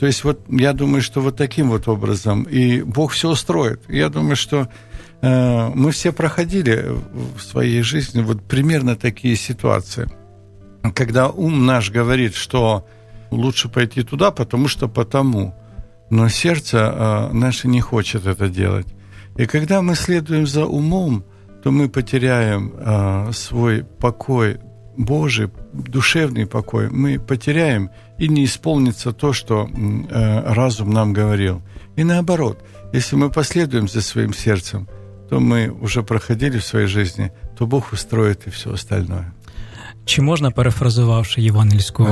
То 0.00 0.06
есть 0.06 0.24
вот 0.24 0.40
я 0.48 0.72
думаю, 0.72 1.02
что 1.02 1.20
вот 1.20 1.36
таким 1.36 1.68
вот 1.68 1.86
образом, 1.86 2.44
и 2.44 2.80
Бог 2.80 3.12
все 3.12 3.28
устроит. 3.28 3.82
Я 3.88 4.08
думаю, 4.08 4.36
что 4.36 4.68
э, 5.20 5.68
мы 5.74 5.90
все 5.90 6.12
проходили 6.12 6.96
в 7.36 7.42
своей 7.42 7.82
жизни 7.82 8.22
вот 8.22 8.42
примерно 8.48 8.96
такие 8.96 9.36
ситуации– 9.36 10.08
когда 10.92 11.28
ум 11.28 11.66
наш 11.66 11.90
говорит, 11.90 12.34
что 12.34 12.86
лучше 13.30 13.68
пойти 13.68 14.02
туда, 14.02 14.30
потому 14.30 14.68
что 14.68 14.88
потому, 14.88 15.54
но 16.10 16.28
сердце 16.28 16.78
э, 16.78 17.32
наше 17.32 17.68
не 17.68 17.80
хочет 17.80 18.26
это 18.26 18.48
делать. 18.48 18.86
И 19.36 19.46
когда 19.46 19.82
мы 19.82 19.94
следуем 19.94 20.46
за 20.46 20.66
умом, 20.66 21.24
то 21.62 21.70
мы 21.70 21.88
потеряем 21.88 22.72
э, 22.76 23.32
свой 23.32 23.84
покой 23.84 24.58
Божий, 24.96 25.48
душевный 25.72 26.46
покой, 26.46 26.90
мы 26.90 27.20
потеряем 27.20 27.90
и 28.18 28.28
не 28.28 28.44
исполнится 28.44 29.12
то, 29.12 29.32
что 29.32 29.68
э, 29.68 30.52
разум 30.52 30.90
нам 30.90 31.12
говорил. 31.12 31.62
И 31.94 32.04
наоборот, 32.04 32.64
если 32.92 33.14
мы 33.14 33.30
последуем 33.30 33.86
за 33.86 34.00
своим 34.00 34.34
сердцем, 34.34 34.88
то 35.30 35.40
мы 35.40 35.68
уже 35.68 36.02
проходили 36.02 36.58
в 36.58 36.64
своей 36.64 36.86
жизни, 36.86 37.32
то 37.56 37.66
Бог 37.66 37.92
устроит 37.92 38.46
и 38.46 38.50
все 38.50 38.72
остальное. 38.72 39.34
Чи 40.08 40.22
можна, 40.22 40.50
перефразувавши 40.50 41.42
євангельську 41.42 42.08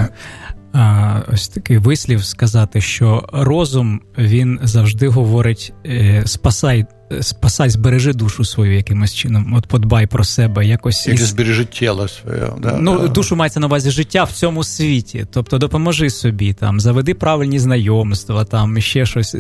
а, 0.73 1.21
ось 1.33 1.49
такий 1.49 1.79
вислів, 1.79 2.25
сказати, 2.25 2.81
що 2.81 3.29
розум 3.33 4.01
він 4.19 4.61
завжди 4.63 5.09
говорить: 5.09 5.73
е, 5.87 6.23
спасай, 6.27 6.87
спасай, 7.21 7.71
збережи 7.71 8.13
душу 8.13 8.45
свою 8.45 8.77
якимось 8.77 9.15
чином, 9.15 9.55
от 9.55 9.67
подбай 9.67 10.07
про 10.07 10.25
себе, 10.25 10.67
якось 10.67 11.07
Як 11.07 11.19
збережи 11.19 11.65
тіло 11.65 12.09
своє. 12.09 12.53
Да? 12.59 12.79
Ну, 12.81 13.09
душу 13.09 13.37
мається 13.37 13.61
на 13.61 13.67
увазі 13.67 13.91
життя 13.91 14.25
в 14.25 14.33
цьому 14.33 14.65
світі. 14.65 15.27
Тобто 15.31 15.59
допоможи 15.59 16.11
собі, 16.11 16.53
там, 16.53 16.81
заведи 16.81 17.15
правильні 17.15 17.59
знайомства, 17.59 18.45
там 18.45 18.81
ще 18.81 19.07
щось. 19.07 19.37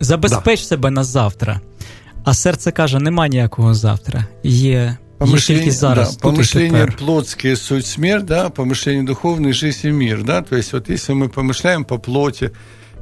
Забезпеч 0.00 0.60
да. 0.60 0.66
себе 0.66 0.90
на 0.90 1.04
завтра. 1.04 1.60
А 2.24 2.34
серце 2.34 2.72
каже: 2.72 2.98
нема 2.98 3.28
ніякого 3.28 3.74
завтра. 3.74 4.26
Є 4.42 4.96
Помышление, 5.18 5.70
зараз, 5.70 6.16
да, 6.16 6.20
помышление 6.20 6.86
плотские 6.86 7.56
суть 7.56 7.86
смерть, 7.86 8.26
да, 8.26 8.50
помышление 8.50 9.04
духовное 9.04 9.52
жизнь 9.52 9.86
и 9.86 9.90
мир, 9.90 10.22
да, 10.22 10.42
то 10.42 10.56
есть 10.56 10.72
вот 10.72 10.90
если 10.90 11.14
мы 11.14 11.28
помышляем 11.28 11.84
по 11.84 11.96
плоти, 11.96 12.52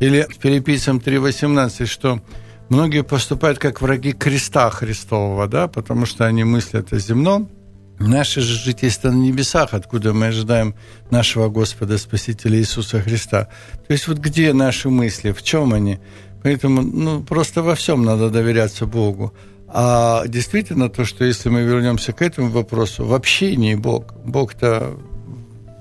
или 0.00 0.26
в 0.28 0.42
Филиппийцам 0.42 0.98
3.18, 0.98 1.86
что 1.86 2.22
многие 2.68 3.02
поступают 3.02 3.58
как 3.58 3.80
враги 3.80 4.12
креста 4.12 4.70
Христового, 4.70 5.48
да, 5.48 5.66
потому 5.66 6.06
что 6.06 6.26
они 6.26 6.44
мыслят 6.44 6.92
о 6.92 6.98
земном, 6.98 7.50
Наше 7.98 8.40
же 8.40 8.58
жительство 8.58 9.10
на 9.10 9.16
небесах, 9.16 9.72
откуда 9.72 10.12
мы 10.12 10.26
ожидаем 10.26 10.74
нашего 11.10 11.48
Господа 11.48 11.96
Спасителя 11.96 12.58
Иисуса 12.58 13.00
Христа. 13.00 13.48
То 13.86 13.92
есть 13.92 14.08
вот 14.08 14.18
где 14.18 14.52
наши 14.52 14.90
мысли, 14.90 15.30
в 15.30 15.42
чем 15.42 15.72
они? 15.72 16.00
Поэтому 16.42 16.82
ну, 16.82 17.22
просто 17.22 17.62
во 17.62 17.74
всем 17.74 18.04
надо 18.04 18.30
доверяться 18.30 18.86
Богу. 18.86 19.32
А 19.76 20.28
действительно 20.28 20.88
то, 20.88 21.04
что 21.04 21.24
если 21.24 21.48
мы 21.48 21.62
вернемся 21.62 22.12
к 22.12 22.22
этому 22.22 22.48
вопросу, 22.48 23.04
в 23.04 23.12
общении 23.12 23.74
Бог, 23.74 24.14
Бог-то 24.24 24.96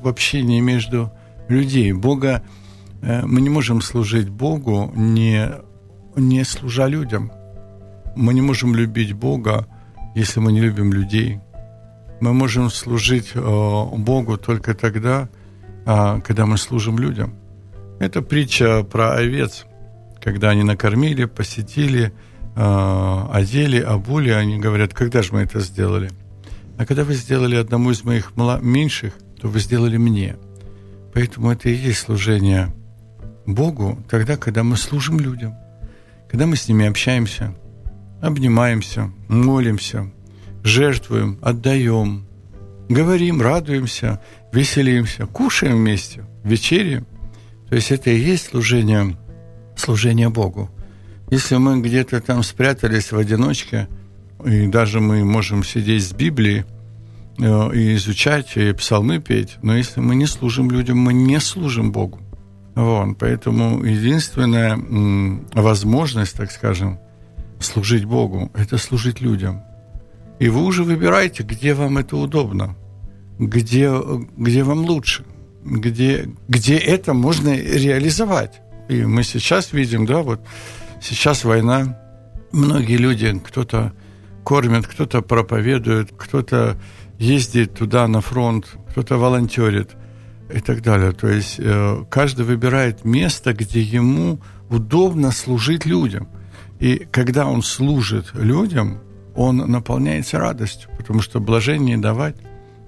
в 0.02 0.08
общении 0.08 0.60
между 0.60 1.12
людей. 1.48 1.94
Бога 1.94 2.44
э, 3.04 3.22
мы 3.24 3.40
не 3.40 3.50
можем 3.50 3.82
служить 3.82 4.30
Богу, 4.30 4.92
не, 4.96 5.48
не 6.16 6.44
служа 6.44 6.88
людям. 6.88 7.32
Мы 8.16 8.34
не 8.34 8.42
можем 8.42 8.76
любить 8.76 9.14
Бога, 9.14 9.68
если 10.16 10.40
мы 10.40 10.52
не 10.52 10.62
любим 10.62 10.92
людей. 10.92 11.40
Мы 12.20 12.34
можем 12.34 12.72
служить 12.72 13.32
э, 13.36 13.40
Богу 13.40 14.38
только 14.38 14.74
тогда, 14.74 15.30
а, 15.86 16.20
когда 16.22 16.48
мы 16.48 16.58
служим 16.58 16.98
людям. 16.98 17.36
Это 18.00 18.24
притча 18.24 18.84
про 18.84 19.14
овец, 19.14 19.66
когда 20.20 20.50
они 20.50 20.64
накормили, 20.64 21.26
посетили, 21.26 22.12
одели, 22.56 23.80
обули, 23.80 24.30
они 24.30 24.60
говорят, 24.60 24.94
когда 24.94 25.22
же 25.22 25.34
мы 25.34 25.42
это 25.42 25.60
сделали? 25.60 26.12
А 26.78 26.86
когда 26.86 27.04
вы 27.04 27.14
сделали 27.14 27.56
одному 27.56 27.92
из 27.92 28.04
моих 28.04 28.34
меньших, 28.36 29.14
то 29.40 29.48
вы 29.48 29.60
сделали 29.60 29.98
мне. 29.98 30.36
Поэтому 31.14 31.52
это 31.52 31.70
и 31.70 31.76
есть 31.76 32.00
служение 32.00 32.74
Богу 33.46 34.00
тогда, 34.10 34.38
когда 34.38 34.64
мы 34.64 34.78
служим 34.78 35.20
людям, 35.20 35.56
когда 36.30 36.46
мы 36.48 36.56
с 36.56 36.68
ними 36.68 36.86
общаемся, 36.88 37.54
обнимаемся, 38.22 39.12
молимся, 39.28 40.12
жертвуем, 40.64 41.38
отдаем, 41.42 42.26
говорим, 42.90 43.42
радуемся, 43.42 44.22
веселимся, 44.52 45.26
кушаем 45.26 45.78
вместе, 45.78 46.26
вечеряем. 46.44 47.06
То 47.70 47.76
есть 47.76 47.92
это 47.92 48.10
и 48.10 48.18
есть 48.18 48.48
служение, 48.48 49.18
служение 49.76 50.30
Богу. 50.30 50.70
Если 51.34 51.56
мы 51.56 51.82
где-то 51.82 52.22
там 52.22 52.44
спрятались 52.44 53.12
в 53.12 53.18
одиночке, 53.18 53.88
и 54.46 54.68
даже 54.68 55.00
мы 55.00 55.26
можем 55.26 55.64
сидеть 55.64 56.04
с 56.04 56.14
Библией 56.14 56.64
э, 57.40 57.76
и 57.76 57.96
изучать, 57.96 58.56
и 58.56 58.72
псалмы 58.74 59.18
петь, 59.18 59.58
но 59.64 59.76
если 59.76 60.00
мы 60.00 60.14
не 60.14 60.28
служим 60.28 60.70
людям, 60.70 61.00
мы 61.00 61.12
не 61.12 61.40
служим 61.40 61.92
Богу. 61.92 62.20
Вот, 62.76 63.18
поэтому 63.18 63.84
единственная 63.84 64.78
возможность, 65.56 66.38
так 66.38 66.52
скажем, 66.52 67.00
служить 67.60 68.06
Богу, 68.06 68.52
это 68.54 68.78
служить 68.78 69.20
людям. 69.20 69.64
И 70.38 70.50
вы 70.50 70.62
уже 70.64 70.84
выбираете, 70.84 71.42
где 71.42 71.74
вам 71.74 71.98
это 71.98 72.16
удобно, 72.16 72.76
где, 73.40 73.92
где 74.38 74.64
вам 74.64 74.86
лучше, 74.86 75.26
где, 75.66 76.30
где 76.48 76.78
это 76.78 77.16
можно 77.16 77.50
реализовать. 77.58 78.62
И 78.88 79.04
мы 79.04 79.24
сейчас 79.24 79.74
видим, 79.74 80.06
да, 80.06 80.22
вот 80.22 80.40
сейчас 81.04 81.44
война, 81.44 82.00
многие 82.52 82.98
люди, 82.98 83.40
кто-то 83.46 83.94
кормит, 84.44 84.88
кто-то 84.88 85.22
проповедует, 85.22 86.12
кто-то 86.18 86.78
ездит 87.20 87.76
туда 87.76 88.08
на 88.08 88.22
фронт, 88.22 88.78
кто-то 88.90 89.18
волонтерит 89.18 89.92
и 90.54 90.60
так 90.60 90.82
далее. 90.82 91.12
То 91.12 91.28
есть 91.28 91.56
э, 91.60 92.06
каждый 92.10 92.46
выбирает 92.46 93.06
место, 93.06 93.54
где 93.54 93.82
ему 93.82 94.40
удобно 94.70 95.32
служить 95.32 95.86
людям. 95.86 96.28
И 96.80 97.08
когда 97.12 97.48
он 97.48 97.62
служит 97.62 98.34
людям, 98.34 99.00
он 99.36 99.58
наполняется 99.58 100.40
радостью, 100.40 100.90
потому 100.98 101.22
что 101.22 101.40
блажение 101.40 101.98
давать, 101.98 102.36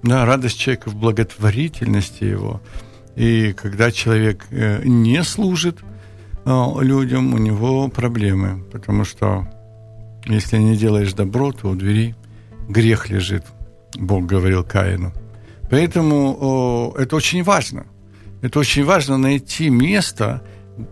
да, 0.03 0.25
радость 0.25 0.59
человека 0.59 0.89
в 0.89 0.95
благотворительности 0.95 2.23
его. 2.23 2.61
И 3.15 3.53
когда 3.53 3.91
человек 3.91 4.45
э, 4.51 4.81
не 4.83 5.23
служит 5.23 5.79
людям, 6.45 7.33
у 7.33 7.37
него 7.37 7.87
проблемы, 7.87 8.63
потому 8.71 9.03
что 9.03 9.47
если 10.25 10.57
не 10.57 10.75
делаешь 10.75 11.13
добро, 11.13 11.51
то 11.51 11.69
у 11.69 11.75
двери 11.75 12.15
грех 12.69 13.09
лежит, 13.09 13.43
Бог 13.95 14.25
говорил 14.25 14.63
Каину. 14.63 15.13
Поэтому 15.69 16.93
это 16.97 17.15
очень 17.15 17.43
важно. 17.43 17.85
Это 18.41 18.59
очень 18.59 18.85
важно 18.85 19.17
найти 19.17 19.69
место 19.69 20.43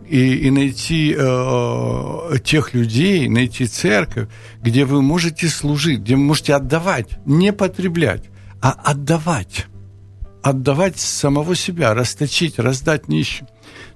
и, 0.08 0.48
и 0.48 0.52
найти 0.52 1.16
э, 1.18 2.38
тех 2.44 2.74
людей, 2.74 3.28
найти 3.28 3.68
церковь, 3.68 4.30
где 4.62 4.86
вы 4.86 5.02
можете 5.02 5.48
служить, 5.48 6.00
где 6.00 6.16
вы 6.16 6.22
можете 6.24 6.56
отдавать, 6.56 7.10
не 7.26 7.52
потреблять, 7.54 8.24
а 8.62 8.72
отдавать. 8.72 9.68
Отдавать 10.42 11.00
самого 11.00 11.56
себя, 11.56 11.94
расточить, 11.94 12.60
раздать 12.60 13.08
нищим. 13.08 13.48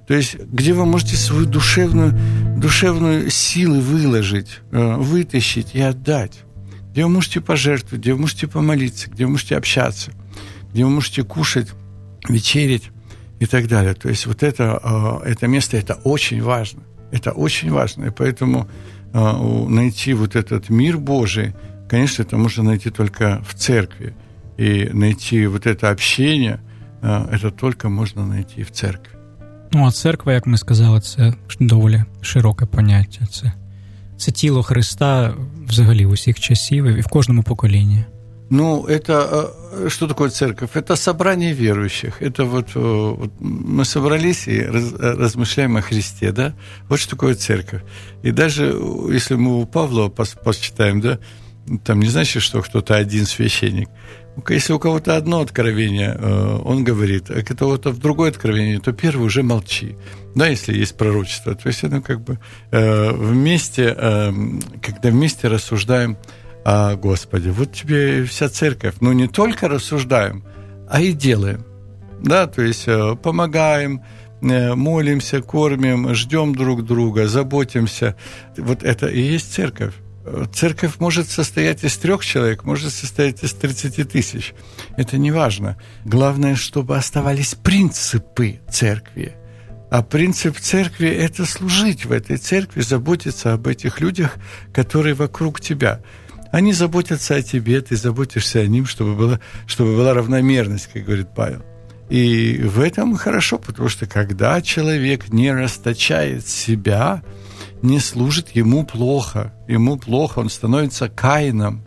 То 0.08 0.14
есть, 0.14 0.36
где 0.40 0.72
вы 0.72 0.86
можете 0.86 1.18
свою 1.18 1.46
душевную, 1.46 2.14
душевную 2.58 3.30
силу 3.30 3.82
выложить, 3.82 4.62
э, 4.72 4.96
вытащить 4.96 5.76
и 5.76 5.82
отдать. 5.82 6.44
Где 6.92 7.04
вы 7.04 7.10
можете 7.10 7.42
пожертвовать, 7.42 8.00
где 8.00 8.14
вы 8.14 8.22
можете 8.22 8.48
помолиться, 8.48 9.10
где 9.12 9.26
вы 9.26 9.32
можете 9.32 9.58
общаться, 9.58 10.12
где 10.72 10.86
вы 10.86 10.92
можете 10.92 11.24
кушать, 11.24 11.68
вечерить 12.30 12.90
и 13.40 13.46
так 13.46 13.68
далее. 13.68 13.96
То 13.96 14.08
есть 14.08 14.26
вот 14.28 14.44
это, 14.44 14.80
э, 15.24 15.30
это 15.30 15.48
место, 15.48 15.76
это 15.76 15.96
очень 15.96 16.42
важно. 16.42 16.84
Это 17.12 17.34
очень 17.34 17.70
важно. 17.70 18.06
И 18.06 18.10
поэтому 18.10 18.70
э, 19.14 19.68
найти 19.68 20.14
вот 20.14 20.38
этот 20.38 20.70
мир 20.70 20.98
Божий, 20.98 21.54
конечно, 21.90 22.22
это 22.22 22.38
можно 22.38 22.64
найти 22.64 22.92
только 22.92 23.44
в 23.46 23.56
церкви. 23.56 24.16
И 24.56 24.90
найти 24.94 25.48
вот 25.48 25.68
это 25.68 25.90
общение, 25.92 26.62
это 27.04 27.52
только 27.52 27.90
можно 27.90 28.26
найти 28.26 28.64
в 28.64 28.72
церкви. 28.72 29.17
Ну, 29.73 29.87
а 29.87 29.91
церква, 29.91 30.33
як 30.33 30.47
ми 30.47 30.59
сказали, 30.59 31.01
це 31.01 31.35
доволі 31.61 32.05
широке 32.21 32.67
поняття. 32.67 33.27
Це 33.27 33.53
це 34.17 34.33
тіло 34.33 34.63
Христа 34.63 35.35
взагалі 35.69 36.07
усіх 36.07 36.41
часів 36.41 36.85
і 36.85 37.01
в 37.01 37.07
кожному 37.07 37.43
поколінні. 37.43 38.05
Ну, 38.51 38.85
это 38.87 39.89
что 39.89 40.07
такое 40.07 40.29
церковь? 40.29 40.69
Это 40.75 40.97
собрание 40.97 41.55
верующих. 41.55 42.21
Это 42.21 42.45
вот, 42.45 42.75
вот 42.75 43.31
мы 43.41 43.85
собрались 43.87 44.47
и 44.47 44.61
раз, 44.61 44.93
размышляем 44.93 45.77
о 45.77 45.81
Христе, 45.81 46.33
да? 46.33 46.53
Вот 46.89 47.01
что 47.01 47.11
такое 47.11 47.35
церковь. 47.35 47.81
И 48.23 48.31
даже 48.31 48.65
если 49.15 49.37
мы 49.37 49.63
у 49.63 49.67
Павла 49.67 50.11
посчитаем, 50.45 51.01
да, 51.01 51.19
там 51.83 52.01
не 52.01 52.09
значит, 52.09 52.43
что 52.43 52.61
кто-то 52.61 52.95
один 52.95 53.25
священник. 53.25 53.89
Если 54.50 54.74
у 54.74 54.80
кого-то 54.80 55.18
одно 55.18 55.42
откровение, 55.42 56.16
э, 56.18 56.60
он 56.64 56.84
говорит, 56.84 57.30
а 57.30 57.42
кого-то 57.42 57.90
в 57.90 58.00
другое 58.00 58.30
откровение, 58.30 58.80
то 58.80 58.94
первый 58.94 59.26
уже 59.26 59.44
молчи. 59.44 59.98
Да, 60.36 60.48
если 60.48 60.78
есть 60.78 60.96
пророчество. 60.96 61.56
То 61.56 61.68
есть 61.68 61.84
это 61.84 62.02
как 62.02 62.22
бы 62.22 62.40
э, 62.72 63.12
вместе, 63.12 63.96
э, 63.98 64.32
когда 64.82 65.10
вместе 65.10 65.48
рассуждаем 65.48 66.18
о 66.64 66.96
Господе. 66.96 67.52
Вот 67.52 67.74
тебе 67.74 68.26
вся 68.26 68.50
церковь. 68.50 68.96
Ну, 69.02 69.12
не 69.14 69.28
только 69.28 69.68
рассуждаем, 69.68 70.44
а 70.90 71.02
и 71.02 71.14
делаем. 71.14 71.66
Да, 72.22 72.48
то 72.48 72.62
есть 72.62 72.88
помогаем, 73.22 74.02
молимся, 74.42 75.42
кормим, 75.42 76.14
ждем 76.14 76.56
друг 76.56 76.84
друга, 76.84 77.28
заботимся. 77.28 78.16
Вот 78.58 78.84
это 78.84 79.08
и 79.08 79.22
есть 79.22 79.54
церковь. 79.54 79.94
Церковь 80.54 81.00
может 81.00 81.30
состоять 81.30 81.84
из 81.84 81.98
трех 81.98 82.26
человек, 82.26 82.64
может 82.64 82.94
состоять 82.94 83.44
из 83.44 83.54
30 83.54 84.10
тысяч. 84.10 84.54
Это 84.98 85.18
не 85.18 85.32
важно. 85.32 85.78
Главное, 86.06 86.56
чтобы 86.56 86.98
оставались 86.98 87.56
принципы 87.56 88.60
церкви. 88.70 89.36
А 89.90 90.04
принцип 90.04 90.60
церкви– 90.60 91.08
это 91.10 91.46
служить 91.46 92.06
в 92.06 92.12
этой 92.12 92.38
церкви, 92.38 92.82
заботиться 92.82 93.54
об 93.54 93.68
этих 93.68 94.02
людях, 94.02 94.36
которые 94.74 95.16
вокруг 95.16 95.62
тебя. 95.62 96.02
Они 96.52 96.74
заботятся 96.74 97.36
о 97.36 97.42
тебе, 97.42 97.80
ты 97.82 97.96
заботишься 97.96 98.60
о 98.60 98.68
ним, 98.68 98.86
чтобы 98.86 99.16
была, 99.16 99.40
чтобы 99.66 99.96
была 99.96 100.14
равномерность, 100.14 100.90
как 100.92 101.06
говорит 101.06 101.30
Павел. 101.34 101.64
И 102.10 102.62
в 102.64 102.82
этом 102.82 103.16
хорошо, 103.16 103.60
потому 103.60 103.88
что 103.88 104.08
когда 104.08 104.62
человек 104.62 105.30
не 105.30 105.52
расточает 105.54 106.48
себя– 106.48 107.24
не 107.82 108.00
служит, 108.00 108.50
ему 108.50 108.86
плохо. 108.86 109.54
Ему 109.68 109.98
плохо, 109.98 110.40
он 110.40 110.50
становится 110.50 111.10
Каином. 111.10 111.84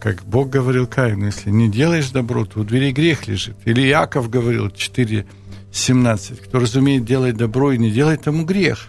Как 0.00 0.24
Бог 0.24 0.50
говорил 0.50 0.86
Каину, 0.86 1.26
если 1.26 1.50
не 1.50 1.68
делаешь 1.68 2.10
добро, 2.10 2.44
то 2.44 2.60
у 2.60 2.64
двери 2.64 2.92
грех 2.92 3.26
лежит. 3.26 3.56
Или 3.64 3.82
Яков 3.82 4.30
говорил 4.30 4.68
4.17, 4.68 6.36
кто 6.36 6.58
разумеет 6.60 7.04
делать 7.04 7.36
добро 7.36 7.72
и 7.72 7.78
не 7.78 7.90
делает, 7.90 8.22
тому 8.22 8.44
грех. 8.44 8.88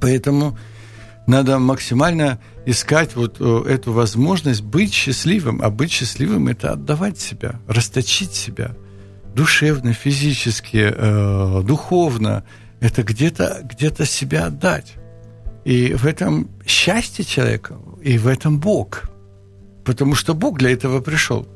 Поэтому 0.00 0.58
надо 1.28 1.58
максимально 1.58 2.40
искать 2.66 3.14
вот 3.14 3.36
э, 3.38 3.64
эту 3.68 3.92
возможность 3.92 4.62
быть 4.62 4.92
счастливым. 4.92 5.62
А 5.62 5.70
быть 5.70 5.92
счастливым– 5.92 6.48
это 6.48 6.72
отдавать 6.72 7.18
себя, 7.20 7.60
расточить 7.68 8.32
себя 8.32 8.74
душевно, 9.34 9.92
физически, 9.92 10.92
э, 10.94 11.62
духовно. 11.64 12.44
Это 12.80 13.02
где-то 13.02 13.60
где 13.62 13.92
себя 14.04 14.46
отдать. 14.46 14.94
И 15.64 15.94
в 15.94 16.06
этом 16.06 16.48
счастье 16.66 17.24
человека, 17.24 17.76
и 18.02 18.18
в 18.18 18.26
этом 18.26 18.58
Бог. 18.58 19.10
Потому 19.84 20.14
что 20.14 20.34
Бог 20.34 20.58
для 20.58 20.72
этого 20.72 21.00
пришел. 21.00 21.46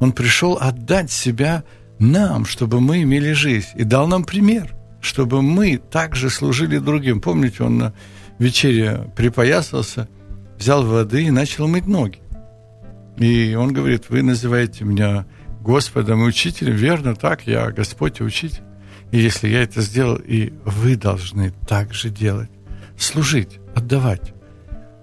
Он 0.00 0.12
пришел 0.12 0.58
отдать 0.60 1.10
себя 1.10 1.64
нам, 1.98 2.44
чтобы 2.44 2.80
мы 2.80 3.02
имели 3.02 3.32
жизнь. 3.32 3.68
И 3.74 3.84
дал 3.84 4.06
нам 4.06 4.24
пример, 4.24 4.74
чтобы 5.00 5.42
мы 5.42 5.78
также 5.78 6.30
служили 6.30 6.78
другим. 6.78 7.20
Помните, 7.20 7.64
он 7.64 7.78
на 7.78 7.94
вечере 8.38 9.10
припоясался, 9.16 10.08
взял 10.58 10.84
воды 10.84 11.24
и 11.24 11.30
начал 11.30 11.66
мыть 11.66 11.86
ноги. 11.86 12.20
И 13.16 13.54
он 13.54 13.72
говорит, 13.72 14.08
вы 14.08 14.22
называете 14.22 14.84
меня 14.84 15.26
Господом 15.60 16.22
и 16.22 16.26
Учителем. 16.26 16.74
Верно, 16.74 17.14
так, 17.14 17.46
я 17.46 17.70
Господь 17.70 18.20
и 18.20 18.24
Учитель. 18.24 18.62
И 19.12 19.18
если 19.18 19.48
я 19.48 19.62
это 19.62 19.82
сделал, 19.82 20.16
и 20.16 20.52
вы 20.64 20.96
должны 20.96 21.52
так 21.66 21.92
же 21.92 22.08
делать 22.08 22.50
служить, 22.99 23.59
отдавать, 23.75 24.33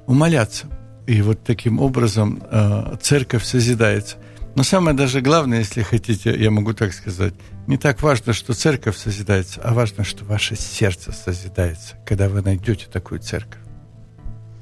умоляться. 0.06 0.66
И 1.06 1.20
вот 1.22 1.42
таким 1.42 1.80
образом 1.80 2.42
э, 2.50 2.96
церковь 3.00 3.44
созидается. 3.44 4.16
Но 4.54 4.62
самое 4.62 4.96
даже 4.96 5.20
главное, 5.20 5.60
если 5.60 5.82
хотите, 5.82 6.36
я 6.38 6.50
могу 6.50 6.74
так 6.74 6.92
сказать, 6.92 7.34
не 7.66 7.76
так 7.76 8.02
важно, 8.02 8.32
что 8.32 8.54
церковь 8.54 8.96
созидается, 8.96 9.60
а 9.64 9.72
важно, 9.72 10.04
что 10.04 10.24
ваше 10.24 10.56
сердце 10.56 11.12
созидается, 11.12 11.94
когда 12.08 12.28
ви 12.28 12.40
знайдете 12.40 12.86
таку 12.92 13.18
церковь. 13.18 13.58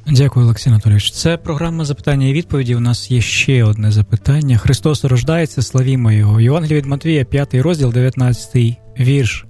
Дякую, 0.06 0.46
Олексій 0.46 0.70
Анатолійович. 0.70 1.12
Це 1.12 1.36
програма 1.36 1.84
запитання 1.84 2.26
і 2.26 2.32
відповіді. 2.32 2.74
У 2.74 2.80
нас 2.80 3.10
є 3.10 3.20
ще 3.20 3.64
одне 3.64 3.90
запитання. 3.90 4.58
Христос 4.58 5.04
рождається, 5.04 5.62
славімо 5.62 6.12
Його. 6.12 6.40
Євангелія 6.40 6.78
від 6.78 6.86
Матвія, 6.86 7.24
5 7.24 7.54
розділ, 7.54 7.92
19 7.92 8.76
вірш. 9.00 9.46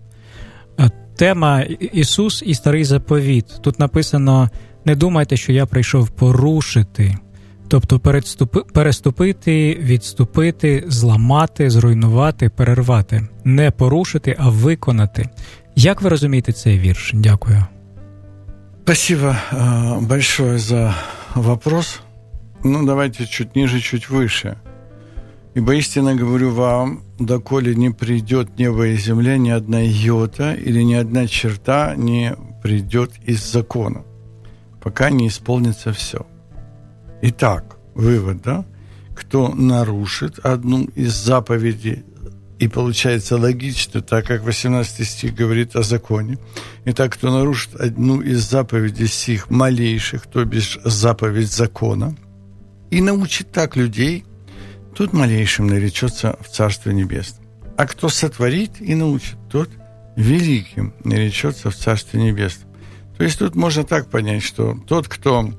Тема 1.16 1.62
Ісус 1.94 2.44
і 2.46 2.54
Старий 2.54 2.84
Заповіт. 2.84 3.46
Тут 3.62 3.80
написано: 3.80 4.50
не 4.86 4.96
думайте, 4.96 5.38
що 5.38 5.52
я 5.52 5.66
прийшов 5.66 6.10
порушити, 6.10 7.18
тобто 7.68 8.00
переступити, 8.74 9.78
відступити, 9.82 10.84
зламати, 10.88 11.70
зруйнувати, 11.70 12.50
перервати, 12.50 13.28
не 13.44 13.72
порушити, 13.72 14.36
а 14.40 14.50
виконати. 14.50 15.30
Як 15.76 16.02
ви 16.02 16.10
розумієте 16.10 16.54
цей 16.54 16.80
вірш? 16.80 17.12
Дякую. 17.14 17.66
Спасибо 18.84 19.36
большое 20.02 20.60
за 20.60 20.96
вопрос. 21.36 22.00
Ну, 22.64 22.86
давайте 22.86 23.26
чуть 23.26 23.56
ниже, 23.56 23.80
чуть 23.80 24.10
выше. 24.10 24.56
Ибо 25.56 25.76
истинно 25.76 26.16
говорю 26.16 26.52
вам, 26.52 27.02
доколе 27.18 27.76
не 27.76 27.90
придет 27.90 28.60
небо 28.60 28.88
и 28.88 28.98
земля, 28.98 29.38
ни 29.38 29.52
одна 29.52 29.80
йота 29.80 30.54
или 30.54 30.84
ни 30.84 30.96
одна 30.96 31.28
черта 31.28 31.96
не 31.96 32.36
придет 32.62 33.12
из 33.26 33.42
закона, 33.52 34.04
пока 34.84 35.10
не 35.10 35.30
исполнится 35.30 35.94
все. 35.94 36.28
Итак, 37.22 37.78
вывод, 37.94 38.42
да? 38.42 38.66
Кто 39.16 39.48
нарушит 39.48 40.40
одну 40.40 40.90
из 40.94 41.14
заповедей, 41.14 42.04
и 42.60 42.68
получается 42.68 43.38
логично, 43.38 44.02
так 44.02 44.26
как 44.26 44.44
18 44.44 45.08
стих 45.08 45.36
говорит 45.36 45.78
о 45.78 45.84
законе. 45.84 46.38
Итак, 46.84 47.14
кто 47.14 47.32
нарушит 47.32 47.76
одну 47.76 48.20
из 48.20 48.42
заповедей 48.42 49.08
сих 49.08 49.50
малейших, 49.50 50.28
то 50.28 50.44
бишь 50.44 50.80
заповедь 50.84 51.52
закона, 51.52 52.14
и 52.92 53.00
научит 53.00 53.54
так 53.54 53.78
людей– 53.78 54.26
тот 54.96 55.14
малейшим 55.14 55.68
наречется 55.68 56.38
в 56.40 56.50
Царстве 56.50 56.94
Небесном. 56.94 57.46
А 57.78 57.86
кто 57.86 58.08
сотворит 58.10 58.80
и 58.80 58.96
научит, 58.96 59.36
тот 59.52 59.70
великим 60.16 60.94
наречется 61.04 61.70
в 61.70 61.76
Царстве 61.76 62.22
Небесном. 62.22 62.70
То 63.18 63.24
есть 63.24 63.40
тут 63.40 63.56
можно 63.56 63.84
так 63.84 64.10
понять, 64.10 64.44
что 64.44 64.78
тот, 64.88 65.08
кто 65.08 65.50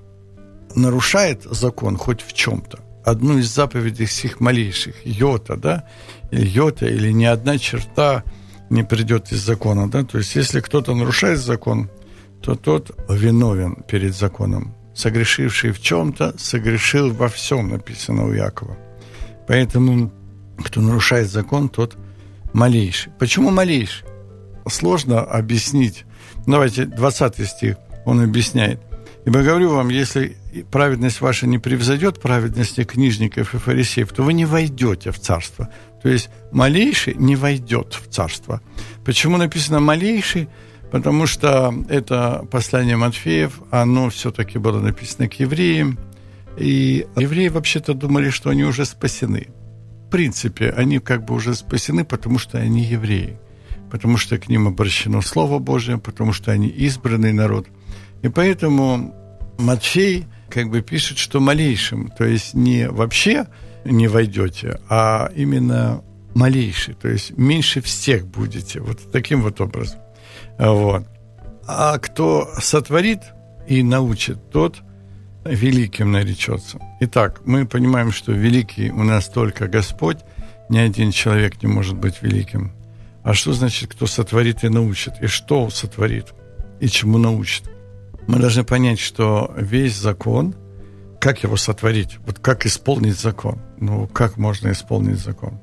нарушает 0.75 1.42
закон 1.44 1.96
хоть 1.96 2.22
в 2.22 2.33
чем-то, 2.33 2.81
одну 3.05 3.38
из 3.38 3.53
заповедей 3.53 4.07
всех 4.07 4.40
малейших, 4.40 4.94
йота, 5.05 5.57
да, 5.57 5.88
или 6.31 6.46
йота, 6.46 6.87
или 6.87 7.12
ни 7.12 7.25
одна 7.25 7.59
черта 7.59 8.25
не 8.70 8.83
придет 8.83 9.33
из 9.33 9.40
закона, 9.44 9.88
да, 9.88 10.03
то 10.03 10.18
есть 10.18 10.35
если 10.35 10.61
кто-то 10.61 10.94
нарушает 10.94 11.38
закон, 11.38 11.88
то 12.42 12.55
тот 12.55 12.90
виновен 13.09 13.77
перед 13.88 14.14
законом. 14.14 14.75
Согрешивший 14.94 15.72
в 15.72 15.81
чем-то, 15.81 16.35
согрешил 16.38 17.12
во 17.12 17.29
всем, 17.29 17.68
написано 17.68 18.25
у 18.25 18.33
Якова. 18.33 18.77
Поэтому, 19.46 20.11
кто 20.59 20.80
нарушает 20.80 21.30
закон, 21.30 21.68
тот 21.68 21.96
малейший. 22.52 23.12
Почему 23.18 23.50
малейший? 23.50 24.06
Сложно 24.68 25.20
объяснить. 25.20 26.04
Давайте 26.46 26.87
20 26.87 27.46
стих, 27.46 27.76
он 28.04 28.20
объясняет. 28.20 28.80
«Ибо 29.26 29.42
говорю 29.42 29.70
вам, 29.70 29.88
если 29.88 30.37
праведность 30.70 31.20
ваша 31.20 31.48
не 31.48 31.59
превзойдет 31.59 32.20
праведности 32.20 32.85
книжников 32.85 33.54
и 33.54 33.59
фарисеев, 33.59 34.12
то 34.12 34.22
вы 34.22 34.32
не 34.32 34.44
войдете 34.44 35.11
в 35.11 35.18
царство». 35.18 35.68
То 36.00 36.09
есть 36.09 36.30
малейший 36.52 37.14
не 37.14 37.35
войдет 37.35 37.94
в 37.94 38.09
царство. 38.09 38.61
Почему 39.04 39.37
написано 39.37 39.80
«малейший»? 39.80 40.48
Потому 40.92 41.26
что 41.26 41.74
это 41.88 42.46
послание 42.52 42.96
Матфеев, 42.96 43.61
оно 43.72 44.09
все-таки 44.11 44.59
было 44.59 44.78
написано 44.78 45.28
к 45.28 45.35
евреям, 45.40 45.98
и 46.57 47.07
евреи 47.16 47.49
вообще-то 47.49 47.95
думали, 47.95 48.31
что 48.31 48.51
они 48.51 48.64
уже 48.64 48.85
спасены. 48.85 49.49
В 50.07 50.11
принципе, 50.11 50.71
они 50.71 50.99
как 50.99 51.25
бы 51.25 51.35
уже 51.35 51.55
спасены, 51.55 52.05
потому 52.05 52.38
что 52.38 52.59
они 52.59 52.83
евреи. 52.85 53.38
Потому 53.90 54.16
что 54.16 54.38
к 54.38 54.49
ним 54.49 54.69
обращено 54.69 55.21
Слово 55.21 55.59
Божие, 55.59 55.99
потому 55.99 56.33
что 56.33 56.53
они 56.53 56.69
избранный 56.69 57.33
народ. 57.33 57.66
И 58.23 58.29
поэтому 58.29 59.14
Матфей 59.59 60.27
как 60.49 60.71
бы 60.71 60.81
пишет, 60.81 61.19
что 61.19 61.40
малейшим, 61.40 62.11
то 62.16 62.25
есть 62.25 62.55
не 62.55 62.88
вообще 62.88 63.47
не 63.85 64.09
войдете, 64.09 64.81
а 64.88 65.31
именно 65.35 66.03
малейший, 66.35 66.95
то 66.95 67.09
есть 67.09 67.37
меньше 67.37 67.81
всех 67.81 68.27
будете. 68.27 68.81
Вот 68.81 69.11
таким 69.12 69.42
вот 69.42 69.61
образом. 69.61 70.01
Вот. 70.59 71.07
А 71.66 71.99
кто 71.99 72.49
сотворит 72.61 73.21
и 73.66 73.83
научит, 73.83 74.51
тот 74.51 74.83
великим 75.48 76.12
наречется. 76.12 76.78
Итак, 77.00 77.40
мы 77.44 77.66
понимаем, 77.66 78.12
что 78.12 78.32
великий 78.32 78.90
у 78.90 79.02
нас 79.02 79.28
только 79.28 79.68
Господь, 79.68 80.18
ни 80.68 80.78
один 80.78 81.12
человек 81.12 81.62
не 81.62 81.68
может 81.68 81.96
быть 81.96 82.22
великим. 82.22 82.72
А 83.22 83.35
что 83.35 83.52
значит, 83.52 83.90
кто 83.90 84.06
сотворит 84.06 84.64
и 84.64 84.68
научит? 84.68 85.14
И 85.20 85.26
что 85.26 85.70
сотворит? 85.70 86.35
И 86.80 86.88
чему 86.88 87.18
научит? 87.18 87.64
Мы 88.26 88.38
должны 88.38 88.64
понять, 88.64 88.98
что 88.98 89.52
весь 89.56 89.96
закон, 89.96 90.54
как 91.20 91.42
его 91.42 91.56
сотворить? 91.56 92.18
Вот 92.26 92.38
как 92.38 92.66
исполнить 92.66 93.18
закон? 93.18 93.61
Ну, 93.78 94.06
как 94.06 94.37
можно 94.37 94.70
исполнить 94.72 95.18
закон? 95.18 95.59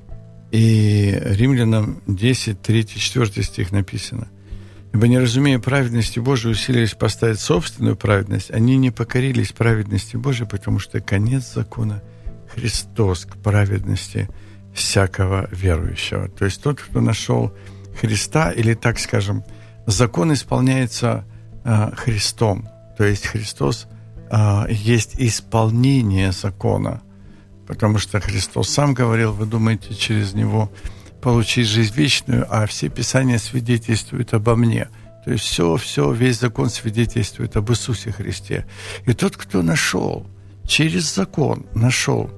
И 0.51 1.17
Римлянам 1.23 2.01
10, 2.07 2.61
3, 2.61 2.87
4 2.87 3.43
стих 3.43 3.71
написано– 3.71 4.27
Ибо 4.93 5.07
не 5.07 5.19
разумея 5.19 5.59
праведности 5.59 6.19
Божией, 6.19 6.53
усилились 6.53 6.93
поставить 6.93 7.39
собственную 7.39 7.95
праведность, 7.95 8.51
они 8.51 8.77
не 8.77 8.91
покорились 8.91 9.51
праведности 9.51 10.15
Божией, 10.17 10.47
потому 10.47 10.79
что 10.79 11.01
конец 11.01 11.53
закона– 11.53 12.01
Христос 12.53 13.25
к 13.25 13.35
праведности 13.37 14.29
всякого 14.73 15.47
верующего. 15.51 16.29
То 16.29 16.45
есть 16.45 16.61
тот, 16.61 16.79
кто 16.79 17.01
нашел 17.01 17.53
Христа, 17.99 18.51
или 18.51 18.73
так 18.73 18.99
скажем, 18.99 19.43
закон 19.85 20.33
исполняется 20.33 21.25
э, 21.63 21.91
Христом. 21.95 22.67
То 22.97 23.03
есть 23.03 23.25
Христос 23.27 23.87
э, 24.29 24.65
есть 24.69 25.15
исполнение 25.17 26.31
закона, 26.31 27.01
потому 27.67 27.97
что 27.97 28.19
Христос 28.19 28.69
сам 28.69 28.93
говорил, 28.93 29.33
вы 29.33 29.45
думаете, 29.45 29.93
через 29.93 30.33
Него 30.33 30.71
получить 31.23 31.67
жизнь 31.67 31.95
вечную, 31.95 32.45
а 32.49 32.65
все 32.65 32.89
Писания 32.89 33.37
свидетельствуют 33.37 34.33
обо 34.33 34.55
мне. 34.57 34.89
То 35.23 35.31
есть 35.31 35.45
все, 35.45 35.77
все, 35.77 36.11
весь 36.11 36.39
закон 36.39 36.69
свидетельствует 36.69 37.55
об 37.55 37.71
Иисусе 37.71 38.11
Христе. 38.11 38.65
И 39.05 39.13
тот, 39.13 39.37
кто 39.37 39.61
нашел, 39.61 40.27
через 40.67 41.15
закон 41.15 41.65
нашел 41.73 42.29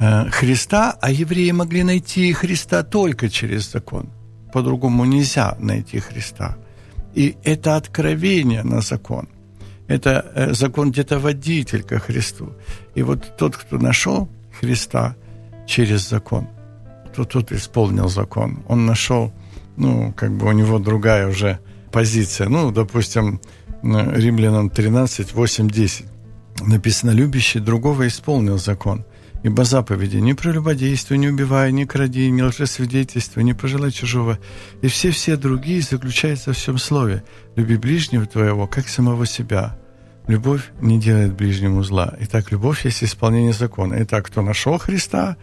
э, 0.00 0.28
Христа, 0.30 0.96
а 1.00 1.12
евреи 1.12 1.52
могли 1.52 1.84
найти 1.84 2.32
Христа 2.32 2.82
только 2.82 3.28
через 3.28 3.70
закон. 3.70 4.10
По-другому 4.52 5.04
нельзя 5.04 5.56
найти 5.60 6.00
Христа. 6.00 6.56
И 7.14 7.36
это 7.44 7.76
откровение 7.76 8.64
на 8.64 8.80
закон. 8.80 9.28
Это 9.86 10.32
э, 10.34 10.52
закон 10.52 10.90
где-то 10.90 11.20
водитель 11.20 11.84
ко 11.84 12.00
Христу. 12.00 12.54
И 12.96 13.02
вот 13.02 13.36
тот, 13.36 13.56
кто 13.56 13.78
нашел 13.78 14.28
Христа 14.60 15.14
через 15.68 16.08
закон– 16.08 16.48
то 17.16 17.24
тот 17.24 17.52
исполнил 17.52 18.08
закон. 18.08 18.62
Он 18.68 18.86
нашел, 18.86 19.32
ну, 19.76 20.12
как 20.16 20.36
бы 20.36 20.46
у 20.46 20.52
него 20.52 20.78
другая 20.78 21.28
уже 21.28 21.58
позиция. 21.90 22.48
Ну, 22.48 22.70
допустим, 22.70 23.40
Римлянам 23.82 24.70
13, 24.70 25.32
8, 25.32 25.70
10 25.70 26.06
написано, 26.60 27.10
любящий 27.10 27.60
другого 27.60 28.06
исполнил 28.06 28.58
закон. 28.58 29.04
Ибо 29.42 29.64
заповеди 29.64 30.16
не 30.16 30.34
прелюбодействуй, 30.34 31.18
не 31.18 31.28
убивай, 31.28 31.70
не 31.70 31.86
кради, 31.86 32.30
не 32.30 32.42
лжесвидетельствуй, 32.42 33.44
не 33.44 33.54
пожелай 33.54 33.92
чужого. 33.92 34.38
И 34.82 34.88
все-все 34.88 35.36
другие 35.36 35.82
заключаются 35.82 36.52
в 36.52 36.56
всем 36.56 36.78
слове. 36.78 37.22
Люби 37.54 37.76
ближнего 37.76 38.26
твоего, 38.26 38.66
как 38.66 38.88
самого 38.88 39.26
себя. 39.26 39.78
Любовь 40.26 40.62
не 40.80 40.98
делает 40.98 41.34
ближнему 41.34 41.84
зла. 41.84 42.14
Итак, 42.20 42.50
любовь 42.50 42.84
есть 42.84 43.04
исполнение 43.04 43.52
закона. 43.52 43.96
Итак, 44.00 44.26
кто 44.26 44.42
нашел 44.42 44.78
Христа, 44.78 45.36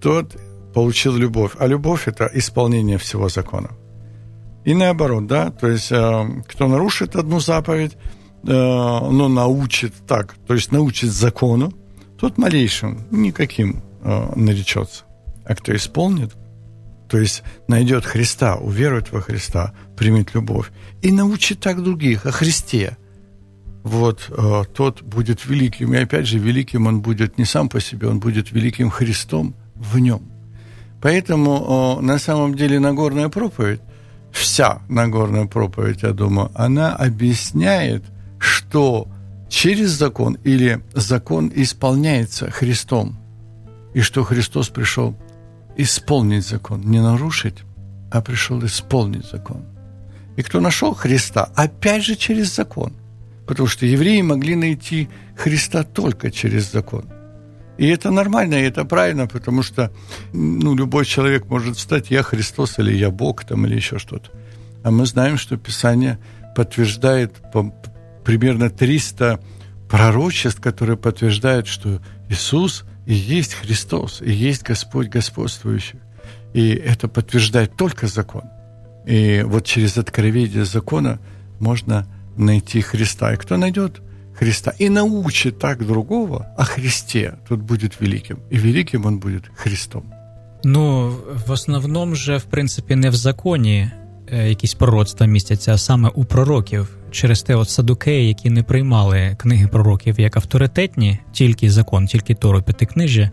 тот 0.00 0.36
получил 0.76 1.16
любовь. 1.16 1.52
А 1.58 1.66
любовь– 1.66 2.02
это 2.06 2.30
исполнение 2.34 2.98
всего 2.98 3.30
закона. 3.30 3.70
И 4.66 4.74
наоборот, 4.74 5.26
да, 5.26 5.50
то 5.50 5.68
есть 5.68 5.90
э, 5.90 6.42
кто 6.46 6.68
нарушит 6.68 7.16
одну 7.16 7.40
заповедь, 7.40 7.92
э, 7.92 7.98
но 8.46 9.28
научит 9.28 9.94
так, 10.06 10.34
то 10.46 10.52
есть 10.52 10.72
научит 10.72 11.10
закону, 11.10 11.72
тот 12.20 12.36
малейшим 12.36 12.98
никаким 13.10 13.82
э, 14.02 14.32
наречется. 14.36 15.04
А 15.46 15.54
кто 15.54 15.74
исполнит, 15.74 16.34
то 17.08 17.18
есть 17.18 17.42
найдет 17.68 18.04
Христа, 18.04 18.56
уверует 18.56 19.12
во 19.12 19.22
Христа, 19.22 19.72
примет 19.96 20.34
любовь 20.34 20.70
и 21.00 21.10
научит 21.10 21.60
так 21.60 21.82
других 21.82 22.26
о 22.26 22.32
Христе, 22.32 22.98
вот 23.82 24.30
тот 24.74 25.02
будет 25.02 25.46
великим. 25.46 25.94
И 25.94 25.96
опять 25.96 26.26
же, 26.26 26.38
великим 26.38 26.86
он 26.86 27.00
будет 27.00 27.38
не 27.38 27.46
сам 27.46 27.70
по 27.70 27.80
себе, 27.80 28.08
он 28.08 28.18
будет 28.20 28.52
великим 28.52 28.90
Христом 28.90 29.54
в 29.74 29.98
нем. 29.98 30.35
Поэтому 31.06 32.00
на 32.02 32.18
самом 32.18 32.56
деле 32.56 32.80
Нагорная 32.80 33.28
проповедь, 33.28 33.80
вся 34.32 34.80
Нагорная 34.88 35.46
проповедь, 35.46 36.02
я 36.02 36.10
думаю, 36.10 36.50
она 36.52 36.96
объясняет, 36.96 38.02
что 38.40 39.06
через 39.48 39.90
закон 39.90 40.36
или 40.42 40.80
закон 40.94 41.52
исполняется 41.54 42.50
Христом, 42.50 43.16
и 43.94 44.00
что 44.00 44.24
Христос 44.24 44.68
пришел 44.68 45.14
исполнить 45.76 46.44
закон, 46.44 46.80
не 46.80 47.00
нарушить, 47.00 47.58
а 48.10 48.20
пришел 48.20 48.66
исполнить 48.66 49.30
закон. 49.30 49.62
И 50.34 50.42
кто 50.42 50.58
нашел 50.58 50.92
Христа, 50.92 51.50
опять 51.54 52.02
же 52.02 52.16
через 52.16 52.52
закон, 52.52 52.94
потому 53.46 53.68
что 53.68 53.86
евреи 53.86 54.22
могли 54.22 54.56
найти 54.56 55.08
Христа 55.36 55.84
только 55.84 56.32
через 56.32 56.72
закон. 56.72 57.04
И 57.78 57.86
это 57.88 58.10
нормально, 58.10 58.54
и 58.54 58.62
это 58.62 58.84
правильно, 58.84 59.26
потому 59.26 59.62
что 59.62 59.92
ну, 60.32 60.74
любой 60.74 61.04
человек 61.04 61.46
может 61.46 61.78
стать 61.78 62.10
«я 62.10 62.22
Христос» 62.22 62.78
или 62.78 62.94
«я 62.94 63.10
Бог» 63.10 63.44
там, 63.44 63.66
или 63.66 63.74
еще 63.76 63.98
что-то. 63.98 64.30
А 64.82 64.90
мы 64.90 65.04
знаем, 65.04 65.36
что 65.36 65.56
Писание 65.56 66.18
подтверждает 66.54 67.34
по, 67.52 67.74
примерно 68.24 68.70
300 68.70 69.40
пророчеств, 69.90 70.60
которые 70.60 70.96
подтверждают, 70.96 71.66
что 71.66 72.00
Иисус 72.28 72.84
и 73.04 73.14
есть 73.14 73.54
Христос, 73.54 74.22
и 74.22 74.32
есть 74.32 74.62
Господь 74.62 75.08
господствующий. 75.08 76.00
И 76.54 76.70
это 76.70 77.08
подтверждает 77.08 77.76
только 77.76 78.06
закон. 78.06 78.44
И 79.06 79.42
вот 79.46 79.64
через 79.64 79.98
откровение 79.98 80.64
закона 80.64 81.20
можно 81.60 82.06
найти 82.36 82.80
Христа. 82.80 83.34
И 83.34 83.36
кто 83.36 83.56
найдет 83.56 84.00
Христа 84.38 84.72
и 84.80 84.90
научит 84.90 85.58
так 85.58 85.86
другого 85.86 86.46
о 86.58 86.64
Христе, 86.64 87.34
тот 87.48 87.60
будет 87.60 88.00
великим. 88.00 88.38
И 88.52 88.58
великим 88.58 89.06
он 89.06 89.18
будет 89.18 89.50
Христом. 89.54 90.02
Ну, 90.64 91.12
в 91.46 91.52
основному 91.52 92.14
же, 92.14 92.36
в 92.36 92.42
принципі, 92.44 92.96
не 92.96 93.10
в 93.10 93.14
законі 93.14 93.90
е, 94.32 94.48
якісь 94.48 94.74
пророцтва 94.74 95.26
містяться, 95.26 95.72
а 95.72 95.78
саме 95.78 96.08
у 96.08 96.24
пророків. 96.24 96.88
Через 97.10 97.42
те, 97.42 97.54
от 97.54 97.70
садукеї, 97.70 98.28
які 98.28 98.50
не 98.50 98.62
приймали 98.62 99.36
книги 99.38 99.66
пророків 99.66 100.20
як 100.20 100.36
авторитетні, 100.36 101.18
тільки 101.32 101.70
закон, 101.70 102.06
тільки 102.06 102.34
Тору 102.34 102.62
п'ятикнижжя, 102.62 103.30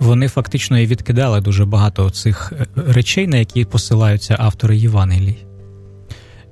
вони 0.00 0.28
фактично 0.28 0.78
і 0.78 0.86
відкидали 0.86 1.40
дуже 1.40 1.64
багато 1.64 2.10
цих 2.10 2.52
е, 2.52 2.66
речей, 2.76 3.26
на 3.26 3.36
які 3.36 3.64
посилаються 3.64 4.36
автори 4.38 4.76
Євангелій. 4.76 5.36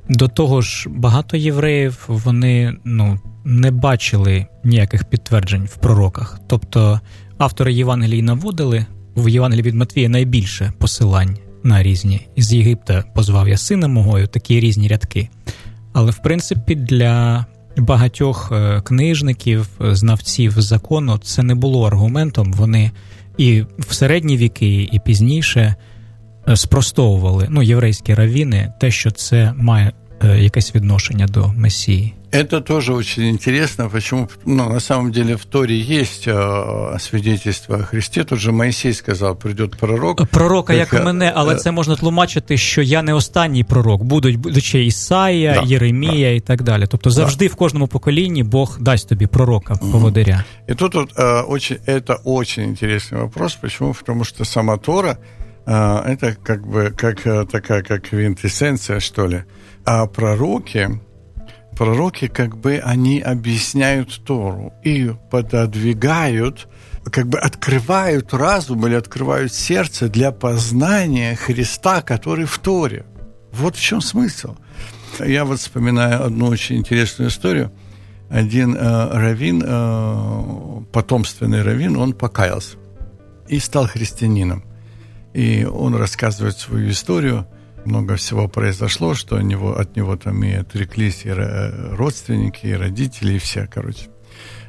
До 0.09 0.29
того 0.29 0.61
ж, 0.61 0.89
багато 0.89 1.37
євреїв 1.37 2.05
вони 2.09 2.77
ну, 2.85 3.21
не 3.45 3.71
бачили 3.71 4.47
ніяких 4.65 5.05
підтверджень 5.05 5.65
в 5.65 5.77
пророках. 5.77 6.41
Тобто 6.47 7.01
автори 7.39 7.73
Євангелій 7.73 8.23
наводили 8.23 8.87
в 9.17 9.29
Євангелії 9.29 9.63
від 9.63 9.75
Матвія 9.75 10.09
найбільше 10.09 10.73
посилань 10.79 11.39
на 11.63 11.83
різні. 11.83 12.29
Із 12.35 12.53
Єгипта 12.53 13.05
позвав 13.15 13.49
я 13.49 13.57
сина 13.57 13.89
мого, 13.89 14.27
такі 14.27 14.61
різні 14.61 14.89
рядки. 14.89 15.29
Але 15.93 16.11
в 16.11 16.19
принципі 16.19 16.75
для 16.75 17.47
багатьох 17.77 18.53
е, 18.53 18.81
книжників, 18.81 19.69
знавців 19.81 20.61
закону 20.61 21.19
це 21.19 21.43
не 21.43 21.55
було 21.55 21.87
аргументом. 21.87 22.53
Вони 22.53 22.91
і 23.39 23.65
в 23.79 23.95
середні 23.95 24.37
віки, 24.37 24.89
і 24.93 25.01
пізніше 25.05 25.75
е, 26.49 26.57
спростовували 26.57 27.47
ну, 27.51 27.63
єврейські 27.63 28.15
равіни, 28.15 28.73
те, 28.81 28.91
що 28.91 29.11
це 29.11 29.53
має 29.57 29.87
е, 29.87 29.93
якесь 30.24 30.76
відношення 30.76 31.28
до 31.28 31.48
Месії. 31.48 32.14
Это 32.32 32.62
тоже 32.62 32.94
очень 32.94 33.30
интересно, 33.30 33.90
почему, 33.90 34.30
ну, 34.46 34.70
на 34.70 34.80
самом 34.80 35.12
деле 35.12 35.36
в 35.36 35.46
Торе 35.46 35.76
есть 35.76 36.28
э, 36.28 37.00
свидетельство 37.00 37.78
о 37.78 37.84
Христе. 37.84 38.24
Тут 38.24 38.40
же 38.40 38.52
Моисей 38.52 38.94
сказал, 38.94 39.36
придет 39.36 39.76
пророк. 39.76 40.26
Пророка, 40.28 40.74
як 40.74 40.94
і 40.94 41.00
мене, 41.00 41.34
але 41.36 41.56
це 41.56 41.72
можна 41.72 41.96
тлумачити, 41.96 42.58
що 42.58 42.82
я 42.82 43.02
не 43.02 43.14
останній 43.14 43.64
пророк. 43.64 44.04
Будуть 44.04 44.36
будучи 44.36 44.86
Ісая, 44.86 45.54
Да, 45.54 45.68
Єремія 45.68 46.30
да. 46.30 46.36
і 46.36 46.40
так 46.40 46.64
далі. 46.64 46.86
Тобто 46.90 47.10
завжди 47.10 47.48
в 47.48 47.56
кожному 47.56 47.88
поколінні 47.88 48.44
Бог 48.44 48.78
дасть 48.80 49.10
тобі 49.10 49.28
пророка, 49.28 49.76
поводиря. 49.76 50.44
И 50.70 50.76
тут 50.76 50.96
вот, 50.96 51.14
э, 51.18 51.44
очень, 51.48 51.78
это 51.88 52.18
очень 52.24 52.64
интересный 52.64 53.20
вопрос. 53.22 53.56
Почему? 53.56 53.94
Потому 53.94 54.24
что 54.24 54.46
сама 54.46 54.78
Тора 54.78 55.18
э, 55.66 55.74
это 56.14 56.36
как 56.44 56.68
бы 56.68 56.92
как 56.92 57.26
э, 57.26 57.46
такая 57.52 57.82
как 57.82 58.02
квинтэссенция, 58.10 59.00
что 59.00 59.28
ли. 59.28 59.44
а 59.85 60.07
пророки, 60.07 61.01
пророки 61.77 62.29
как 62.29 62.57
бы 62.57 62.81
они 62.83 63.21
объясняют 63.21 64.25
Тору 64.25 64.73
и 64.83 65.13
пододвигают, 65.31 66.69
как 67.11 67.29
бы 67.29 67.39
открывают 67.39 68.33
разум 68.33 68.87
или 68.87 68.95
открывают 68.95 69.53
сердце 69.53 70.09
для 70.09 70.33
познания 70.33 71.37
Христа, 71.37 72.03
который 72.03 72.47
в 72.47 72.59
Торе. 72.59 73.05
Вот 73.53 73.77
в 73.77 73.81
чем 73.81 74.01
смысл. 74.01 74.57
Я 75.21 75.45
вот 75.45 75.61
вспоминаю 75.61 76.25
одну 76.25 76.47
очень 76.47 76.77
интересную 76.77 77.31
историю. 77.31 77.71
Один 78.31 78.75
э, 78.75 78.79
раввин, 78.81 79.63
э, 79.65 80.85
потомственный 80.93 81.63
раввин, 81.63 81.97
он 81.97 82.15
покаялся 82.15 82.79
и 83.49 83.59
стал 83.59 83.87
христианином. 83.87 84.65
И 85.35 85.65
он 85.65 85.95
рассказывает 85.95 86.57
свою 86.59 86.91
историю. 86.91 87.47
Много 87.85 88.17
всего 88.17 88.49
произошло, 88.49 89.15
что 89.15 89.37
от 89.37 89.45
него, 89.45 89.79
от 89.79 89.97
него 89.97 90.17
там 90.17 90.43
и 90.43 90.53
отреклись 90.53 91.25
и 91.25 91.29
ро- 91.29 91.95
родственники, 91.95 92.67
и 92.67 92.73
родители, 92.73 93.35
и 93.35 93.39
все, 93.39 93.69
короче. 93.73 94.09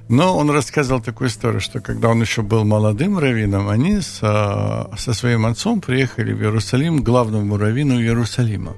Но 0.07 0.37
он 0.37 0.51
рассказывал 0.51 1.01
такую 1.01 1.29
историю, 1.29 1.61
что 1.61 1.79
когда 1.79 2.09
он 2.09 2.21
еще 2.21 2.41
был 2.41 2.63
молодым 2.63 3.17
раввином, 3.17 3.69
они 3.69 4.01
со, 4.01 4.89
со 4.97 5.13
своим 5.13 5.45
отцом 5.45 5.81
приехали 5.81 6.33
в 6.33 6.41
Иерусалим 6.41 7.03
главному 7.03 7.57
раввину 7.57 7.99
Иерусалима. 7.99 8.73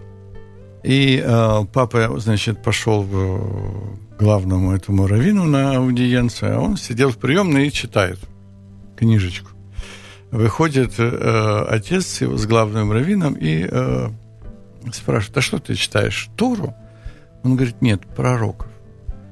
И 0.83 1.21
э, 1.21 1.65
папа, 1.73 2.17
значит, 2.19 2.63
пошел 2.63 3.03
к 3.03 4.19
главному 4.19 4.73
этому 4.73 5.05
раввину 5.07 5.43
на 5.43 5.75
аудиенцию, 5.77 6.57
а 6.57 6.61
он 6.61 6.77
сидел 6.77 7.09
в 7.09 7.17
приемной 7.17 7.67
и 7.67 7.71
читает 7.71 8.19
книжечку. 8.95 9.49
Выходит 10.31 10.93
э, 10.97 11.65
отец 11.69 12.21
с 12.21 12.45
главным 12.45 12.91
раввином 12.91 13.33
и 13.33 13.67
э, 13.69 14.09
спрашивает, 14.93 15.37
а 15.37 15.41
что 15.41 15.59
ты 15.59 15.75
читаешь, 15.75 16.29
Тору? 16.35 16.75
Он 17.43 17.55
говорит, 17.55 17.81
нет, 17.81 18.01
пророков. 18.15 18.69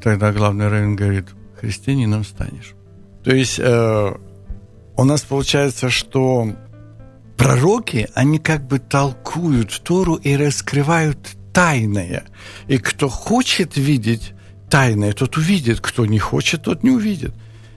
Тогда 0.02 0.32
главный 0.32 0.68
раввин 0.68 0.96
говорит, 0.96 1.28
христианином 1.60 2.24
станешь. 2.24 2.76
То 3.24 3.34
есть 3.34 3.60
э, 3.60 4.14
у 4.98 5.04
нас 5.04 5.22
получается, 5.22 5.90
что 5.90 6.56
пророки, 7.38 8.08
они 8.14 8.40
как 8.40 8.68
бы 8.68 8.80
толкуют 8.80 9.82
Тору 9.84 10.16
и 10.16 10.36
раскрывают 10.36 11.18
тайное. 11.54 12.26
И 12.68 12.78
кто 12.78 13.10
хочет 13.10 13.78
видеть 13.78 14.34
тайное, 14.70 15.14
тот 15.14 15.38
увидит, 15.38 15.82
кто 15.82 16.06
не 16.06 16.20
хочет, 16.20 16.64
тот 16.64 16.84
не 16.84 16.92
увидит. 16.92 17.34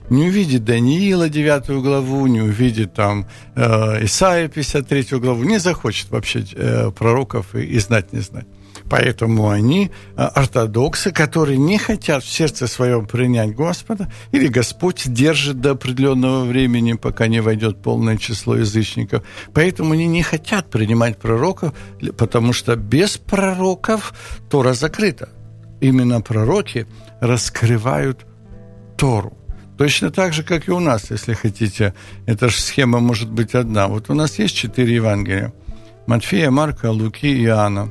Не 0.09 0.27
увидит 0.27 0.65
Даниила 0.65 1.29
9 1.29 1.69
главу, 1.83 2.27
не 2.27 2.41
увидит 2.41 2.93
там 2.93 3.27
э, 3.55 4.05
Исаия 4.05 4.47
53 4.47 5.19
главу, 5.19 5.43
не 5.43 5.59
захочет 5.59 6.09
вообще 6.09 6.43
э, 6.53 6.91
пророков 6.91 7.55
и, 7.55 7.63
и 7.63 7.79
знать 7.79 8.11
не 8.13 8.19
знать. 8.19 8.45
Поэтому 8.89 9.49
они 9.49 9.91
э, 10.17 10.21
ортодоксы, 10.21 11.11
которые 11.11 11.57
не 11.57 11.77
хотят 11.77 12.23
в 12.23 12.29
сердце 12.29 12.67
своем 12.67 13.05
принять 13.05 13.55
Господа, 13.55 14.11
или 14.31 14.47
Господь 14.47 15.03
держит 15.13 15.61
до 15.61 15.71
определенного 15.71 16.45
времени, 16.45 16.93
пока 16.93 17.27
не 17.27 17.41
войдет 17.41 17.81
полное 17.81 18.17
число 18.17 18.55
язычников. 18.55 19.23
Поэтому 19.53 19.93
они 19.93 20.07
не 20.07 20.23
хотят 20.23 20.71
принимать 20.71 21.19
пророков, 21.19 21.73
потому 22.17 22.51
что 22.51 22.75
без 22.75 23.17
пророков 23.17 24.13
Тора 24.49 24.73
закрыта. 24.73 25.29
Именно 25.81 26.21
пророки 26.21 26.87
раскрывают 27.21 28.25
Тору. 28.97 29.38
Точно 29.79 30.11
так 30.11 30.33
же, 30.33 30.43
как 30.43 30.67
и 30.67 30.71
у 30.71 30.81
нас, 30.81 31.09
если 31.09 31.33
хотите. 31.33 31.93
Эта 32.25 32.49
же 32.49 32.59
схема 32.59 32.99
может 32.99 33.31
быть 33.31 33.55
одна. 33.55 33.87
Вот 33.87 34.09
у 34.09 34.13
нас 34.13 34.37
есть 34.37 34.53
четыре 34.53 34.95
Евангелия. 34.95 35.53
Матфея, 36.05 36.51
Марка, 36.51 36.91
Луки 36.91 37.27
и 37.27 37.45
Иоанна. 37.45 37.87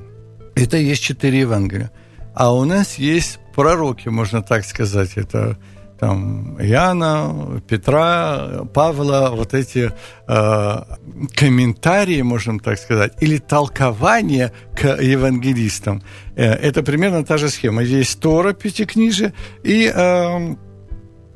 Это 0.54 0.76
есть 0.76 1.02
четыре 1.02 1.40
Евангелия. 1.40 1.90
А 2.34 2.52
у 2.52 2.66
нас 2.66 2.98
есть 2.98 3.38
пророки, 3.54 4.10
можно 4.10 4.42
так 4.42 4.66
сказать. 4.66 5.12
Это 5.16 5.56
там 5.98 6.60
Иоанна, 6.60 7.62
Петра, 7.66 8.66
Павла, 8.74 9.32
вот 9.32 9.54
эти 9.54 9.90
э, 10.28 10.82
комментарии, 11.34 12.20
можем 12.20 12.60
так 12.60 12.78
сказать, 12.78 13.14
или 13.22 13.38
толкования 13.38 14.52
к 14.76 15.00
евангелистам. 15.00 16.02
Э, 16.36 16.52
это 16.52 16.82
примерно 16.82 17.24
та 17.24 17.38
же 17.38 17.48
схема. 17.48 17.82
Есть 17.82 18.20
Тора, 18.20 18.52
Пятикнижие, 18.52 19.32
и 19.64 19.90
э, 19.92 20.54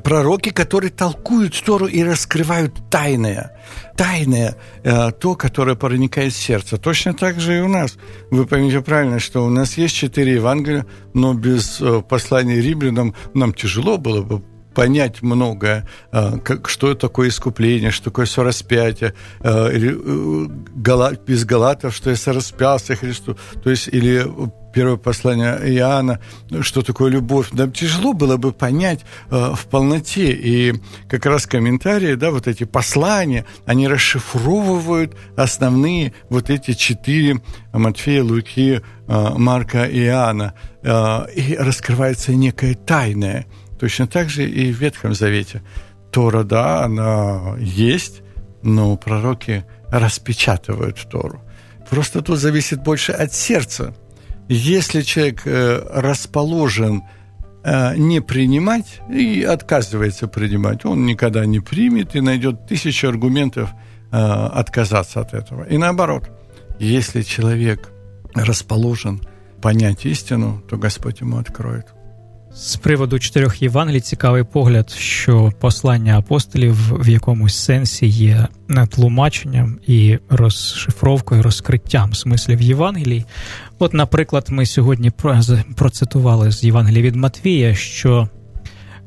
пророки, 0.03 0.51
которые 0.51 0.91
толкуют 0.91 1.61
Тору 1.65 1.87
и 1.87 2.03
раскрывают 2.03 2.75
тайное. 2.91 3.57
Тайное, 3.97 4.57
э, 4.85 5.11
то, 5.13 5.35
которое 5.35 5.77
проникает 5.77 6.33
в 6.33 6.37
сердце. 6.37 6.77
Точно 6.77 7.15
так 7.15 7.41
же 7.41 7.59
и 7.59 7.61
у 7.61 7.69
нас. 7.69 7.97
Вы 8.31 8.47
поймите 8.47 8.81
правильно, 8.81 9.19
что 9.19 9.45
у 9.45 9.51
нас 9.51 9.77
есть 9.79 9.95
четыре 9.95 10.35
Евангелия, 10.35 10.87
но 11.15 11.35
без 11.35 11.81
э, 11.81 12.03
послания 12.09 12.61
римлянам 12.61 13.15
нам 13.35 13.53
тяжело 13.55 13.99
было 13.99 14.23
бы 14.23 14.43
понять 14.75 15.23
многое, 15.23 15.89
э, 16.13 16.39
как, 16.45 16.69
что 16.69 16.95
такое 16.95 17.29
искупление, 17.29 17.91
что 17.91 18.05
такое 18.05 18.27
сораспятие, 18.27 19.15
э, 19.41 19.73
или, 19.75 19.95
э, 19.95 20.49
Гала, 20.75 21.13
без 21.27 21.45
Галатов, 21.45 21.95
что 21.95 22.11
я 22.11 22.17
сораспялся 22.17 22.97
Христу, 22.97 23.37
то 23.63 23.71
есть, 23.71 23.89
или 23.89 24.27
первое 24.73 24.97
послание 24.97 25.59
Иоанна, 25.77 26.19
что 26.63 26.83
такое 26.83 27.11
любовь. 27.11 27.53
Нам 27.53 27.73
тяжело 27.73 28.13
было 28.13 28.37
бы 28.37 28.53
понять 28.53 29.01
э, 29.31 29.53
в 29.55 29.67
полноте. 29.67 30.33
И 30.33 30.75
как 31.09 31.27
раз 31.27 31.47
комментарии, 31.47 32.15
да, 32.15 32.31
вот 32.31 32.49
эти 32.49 32.65
послания, 32.65 33.45
они 33.67 33.87
расшифровывают 33.87 35.15
основные 35.37 36.15
вот 36.29 36.51
эти 36.51 36.73
четыре 36.73 37.41
Матфея, 37.73 38.25
Луки, 38.25 38.81
э, 38.81 39.29
Марка 39.37 39.85
Иоанна. 39.85 40.55
Э, 40.83 41.27
и 41.35 41.57
раскрывается 41.57 42.33
некое 42.33 42.75
тайное. 42.75 43.47
Точно 43.83 44.07
так 44.07 44.31
же 44.31 44.49
и 44.49 44.73
в 44.73 44.79
Ветхом 44.81 45.13
Завете. 45.13 45.61
Тора, 46.13 46.45
да, 46.45 46.85
она 46.85 47.57
есть, 47.59 48.23
но 48.63 48.97
пророки 48.97 49.65
распечатывают 49.89 51.05
Тору. 51.11 51.43
Просто 51.91 52.23
тут 52.23 52.39
зависит 52.39 52.81
больше 52.85 53.11
от 53.11 53.33
сердца. 53.33 53.93
Если 54.49 55.03
человек 55.03 55.43
э, 55.47 55.83
расположен 55.93 57.03
э, 57.65 57.97
не 57.97 58.21
принимать 58.21 59.01
и 59.11 59.43
отказывается 59.43 60.29
принимать. 60.29 60.85
Он 60.85 61.05
никогда 61.05 61.45
не 61.45 61.59
примет 61.59 62.15
и 62.15 62.21
найдет 62.21 62.69
тысячу 62.69 63.09
аргументов 63.09 63.71
э, 64.13 64.17
отказаться 64.17 65.23
от 65.23 65.35
этого. 65.35 65.65
И 65.65 65.77
наоборот, 65.77 66.31
если 66.79 67.23
человек 67.23 67.91
расположен 68.33 69.21
понять 69.61 70.07
истину, 70.07 70.63
то 70.71 70.77
Господь 70.77 71.21
ему 71.21 71.39
откроет. 71.39 71.87
З 72.55 72.77
приводу 72.77 73.19
чотирьох 73.19 73.63
Євангелій 73.63 74.01
цікавий 74.01 74.45
погляд, 74.45 74.91
що 74.91 75.53
послання 75.61 76.19
апостолів 76.19 77.05
в 77.05 77.09
якомусь 77.09 77.57
сенсі 77.57 78.07
є 78.07 78.47
тлумаченням 78.91 79.79
і 79.87 80.19
розшифровкою, 80.31 81.43
розкриттям 81.43 82.15
смислів 82.15 82.63
Євангелій. 82.63 83.25
От, 83.79 83.95
наприклад, 83.95 84.47
ми 84.51 84.67
сьогодні 84.67 85.11
процитували 85.77 86.53
з 86.53 86.65
Євангелія 86.65 87.03
від 87.03 87.17
Матвія, 87.17 87.75
що 87.75 88.29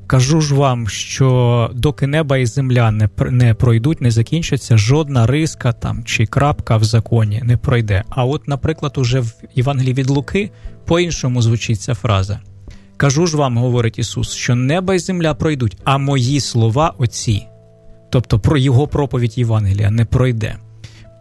кажу 0.08 0.41
ж 0.41 0.55
вам, 0.55 0.88
що 0.88 1.71
доки 1.73 2.08
неба 2.08 2.38
і 2.38 2.45
земля 2.45 2.91
не 2.91 3.10
не 3.29 3.53
пройдуть, 3.53 4.01
не 4.01 4.12
закінчаться, 4.12 4.77
жодна 4.77 5.27
риска 5.27 5.71
там 5.71 6.03
чи 6.03 6.25
крапка 6.25 6.77
в 6.77 6.84
законі 6.84 7.41
не 7.43 7.58
пройде. 7.58 8.03
А 8.10 8.25
от, 8.25 8.47
наприклад, 8.47 8.93
уже 8.97 9.19
в 9.19 9.34
Євангелії 9.55 9.93
від 9.93 10.10
Луки 10.10 10.51
по-іншому 10.86 11.41
звучить 11.41 11.81
ця 11.81 11.93
фраза. 11.93 12.39
Кажу 12.97 13.27
ж 13.27 13.38
вам, 13.38 13.58
говорить 13.58 13.99
Ісус, 13.99 14.34
що 14.34 14.55
неба 14.55 14.95
і 14.95 14.99
земля 14.99 15.34
пройдуть, 15.34 15.77
а 15.84 15.97
мої 15.97 16.39
слова 16.39 16.93
оці, 16.97 17.47
тобто 18.10 18.39
про 18.39 18.58
його 18.58 18.88
проповідь 18.88 19.38
Євангелія, 19.38 19.91
не 19.91 20.05
пройде. 20.05 20.55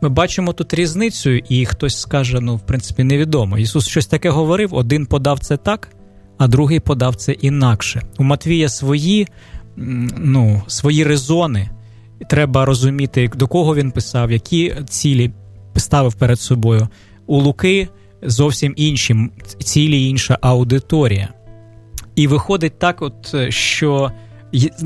Ми 0.02 0.08
бачимо 0.08 0.52
тут 0.52 0.74
різницю, 0.74 1.30
і 1.30 1.66
хтось 1.66 2.00
скаже: 2.00 2.40
ну, 2.40 2.56
в 2.56 2.60
принципі, 2.60 3.04
невідомо. 3.04 3.58
Ісус 3.58 3.88
щось 3.88 4.06
таке 4.06 4.30
говорив, 4.30 4.74
один 4.74 5.06
подав 5.06 5.38
це 5.38 5.56
так, 5.56 5.88
а 6.38 6.46
другий 6.46 6.80
подав 6.80 7.16
це 7.16 7.32
інакше. 7.32 8.02
У 8.18 8.24
Матвія 8.24 8.68
свої 8.68 9.28
ну, 10.16 10.62
свої 10.66 11.04
резони. 11.04 11.70
Треба 12.30 12.64
розуміти, 12.64 13.30
до 13.36 13.48
кого 13.48 13.74
він 13.74 13.90
писав, 13.90 14.32
які 14.32 14.74
цілі 14.88 15.30
ставив 15.76 16.14
перед 16.14 16.40
собою. 16.40 16.88
У 17.26 17.40
Луки 17.40 17.88
зовсім 18.22 18.74
інші 18.76 19.16
цілі 19.58 20.08
інша 20.08 20.38
аудиторія. 20.40 21.28
І 22.15 22.27
виходить 22.27 22.79
так, 22.79 23.01
от 23.01 23.31
е, 23.33 23.51
що 23.51 24.11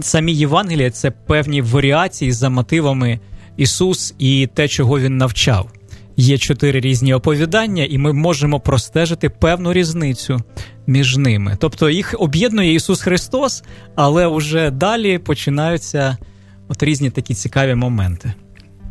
самі 0.01 0.33
Євангелія 0.33 0.91
це 0.91 1.11
певні 1.11 1.61
варіації 1.61 2.31
за 2.31 2.49
мотивами 2.49 3.19
Ісус 3.57 4.15
і 4.17 4.49
те, 4.53 4.67
чого 4.67 4.99
він 4.99 5.17
навчав. 5.17 5.71
Є 6.17 6.37
чотири 6.37 6.79
різні 6.79 7.13
оповідання, 7.13 7.83
і 7.83 7.97
ми 7.97 8.13
можемо 8.13 8.59
простежити 8.59 9.29
певну 9.29 9.73
різницю 9.73 10.41
між 10.87 11.17
ними. 11.17 11.57
Тобто 11.59 11.89
їх 11.89 12.15
об'єднує 12.19 12.73
Ісус 12.73 13.01
Христос, 13.01 13.63
але 13.95 14.27
вже 14.27 14.71
далі 14.71 15.17
починаються 15.17 16.17
от 16.67 16.83
різні 16.83 17.09
такі 17.09 17.33
цікаві 17.33 17.75
моменти. 17.75 18.33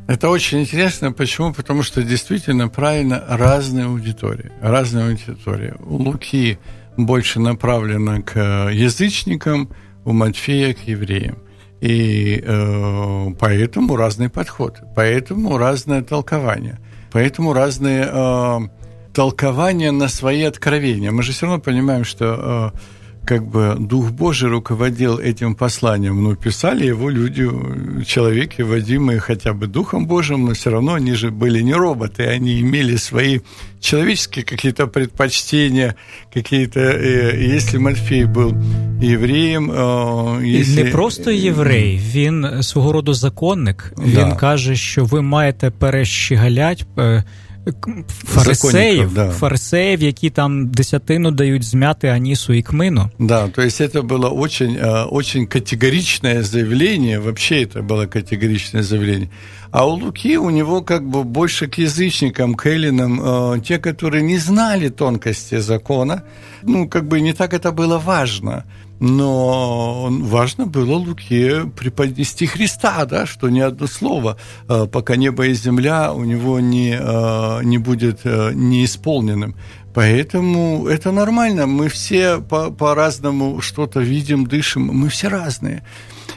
Это 0.09 0.29
очень 0.29 0.61
интересно. 0.61 1.13
Почему? 1.13 1.55
Потому 1.55 1.83
что 1.83 2.03
действительно 2.03 2.69
правильно 2.69 3.23
разные 3.29 3.85
аудитории. 3.85 4.51
Разные 4.61 5.11
аудитории. 5.11 5.75
У 5.87 5.97
Луки 5.97 6.59
больше 6.98 7.40
направлена 7.40 8.22
к 8.22 8.36
э, 8.36 8.74
язычникам, 8.74 9.70
у 10.06 10.14
Матфея 10.14 10.74
к 10.74 10.88
евреям. 10.88 11.38
И 11.82 12.42
э, 12.44 13.28
поэтому 13.40 13.96
разный 13.96 14.30
подход, 14.30 14.80
поэтому 14.96 15.58
разное 15.58 16.02
толкование, 16.02 16.80
поэтому 17.12 17.54
разные 17.54 18.10
э, 18.12 18.60
толкования 19.14 19.92
на 19.92 20.08
свои 20.08 20.44
откровения. 20.44 21.12
Мы 21.12 21.24
же 21.24 21.34
все 21.34 21.46
равно 21.46 21.62
понимаем, 21.62 22.04
что 22.04 22.74
э, 22.76 22.80
как 23.27 23.47
бы 23.47 23.77
Дух 23.79 24.11
Божий 24.11 24.49
руководил 24.51 25.19
этим 25.19 25.55
посланием, 25.55 26.23
но 26.23 26.35
писали 26.35 26.87
его 26.87 27.09
люди, 27.09 27.49
человеки, 28.05 28.63
водимые 28.63 29.21
хотя 29.21 29.53
бы 29.53 29.67
Духом 29.69 30.07
Божьим, 30.07 30.45
но 30.47 30.55
все 30.55 30.71
равно 30.71 30.95
они 30.95 31.13
же 31.15 31.31
были 31.31 31.63
не 31.63 31.75
роботы, 31.75 32.25
они 32.25 32.61
имели 32.61 32.97
свои 32.97 33.41
человеческие 33.81 34.45
какие-то 34.45 34.87
предпочтения, 34.87 35.95
какие-то... 36.35 36.81
Э, 36.81 37.37
если 37.37 37.79
Матфей 37.79 38.25
был 38.25 38.55
євреєм. 39.03 39.71
Если... 40.45 40.85
Не 40.85 40.91
просто 40.91 41.31
єврей, 41.31 42.01
він 42.15 42.63
свого 42.63 42.93
роду 42.93 43.15
законник. 43.15 43.93
Він 43.99 44.33
каже, 44.33 44.77
що 44.77 45.05
ви 45.05 45.23
маєте 45.23 45.71
перещегалять 45.71 46.87
фарисеїв, 48.25 49.15
да. 49.15 49.31
фарисеїв, 49.31 50.03
які 50.03 50.31
там 50.31 50.69
десятину 50.69 51.31
дають 51.31 51.65
змяти 51.65 52.09
Анису 52.09 52.53
и 52.53 52.63
Кмину. 52.63 53.11
Да, 53.19 53.49
то 53.49 53.63
есть 53.63 53.81
это 53.81 54.03
было 54.03 54.29
очень, 54.29 54.79
очень 55.11 55.47
категоричное 55.47 56.43
заявление, 56.43 57.21
вообще 57.21 57.63
это 57.63 57.83
было 57.83 58.07
категоричное 58.07 58.83
заявление. 58.83 59.29
А 59.71 59.87
у 59.87 59.91
Луки 59.91 60.37
у 60.39 60.51
него 60.51 60.83
как 60.83 61.03
бы 61.03 61.25
больше 61.25 61.67
к 61.67 61.79
язычникам, 61.79 62.55
к 62.55 62.67
эллинам, 62.67 63.63
те, 63.63 63.79
которые 63.79 64.23
не 64.23 64.39
знали 64.39 64.89
тонкости 64.89 65.61
закона, 65.61 66.23
ну, 66.63 66.89
как 66.89 67.05
бы 67.05 67.21
не 67.21 67.33
так 67.33 67.55
это 67.55 67.73
было 67.73 67.99
важно 67.99 68.65
но 69.00 70.08
важно 70.10 70.66
было 70.66 70.96
Луке 70.96 71.66
преподнести 71.76 72.46
Христа, 72.48 73.06
да, 73.06 73.26
что 73.26 73.50
ни 73.50 73.60
одно 73.60 73.88
слово, 73.88 74.38
э, 74.68 74.88
пока 74.92 75.16
небо 75.16 75.46
и 75.48 75.54
земля 75.54 76.14
у 76.14 76.24
него 76.24 76.60
не, 76.60 76.98
э, 77.00 77.64
не 77.64 77.78
будет 77.78 78.22
э, 78.24 78.52
неисполненным. 78.54 79.56
Поэтому 79.94 80.88
это 80.88 81.12
нормально. 81.12 81.66
Мы 81.66 81.90
все 81.90 82.40
по- 82.40 82.72
по-разному 82.72 83.62
что-то 83.62 84.00
видим, 84.00 84.46
дышим. 84.46 84.84
Мы 84.84 85.10
все 85.10 85.28
разные. 85.28 85.84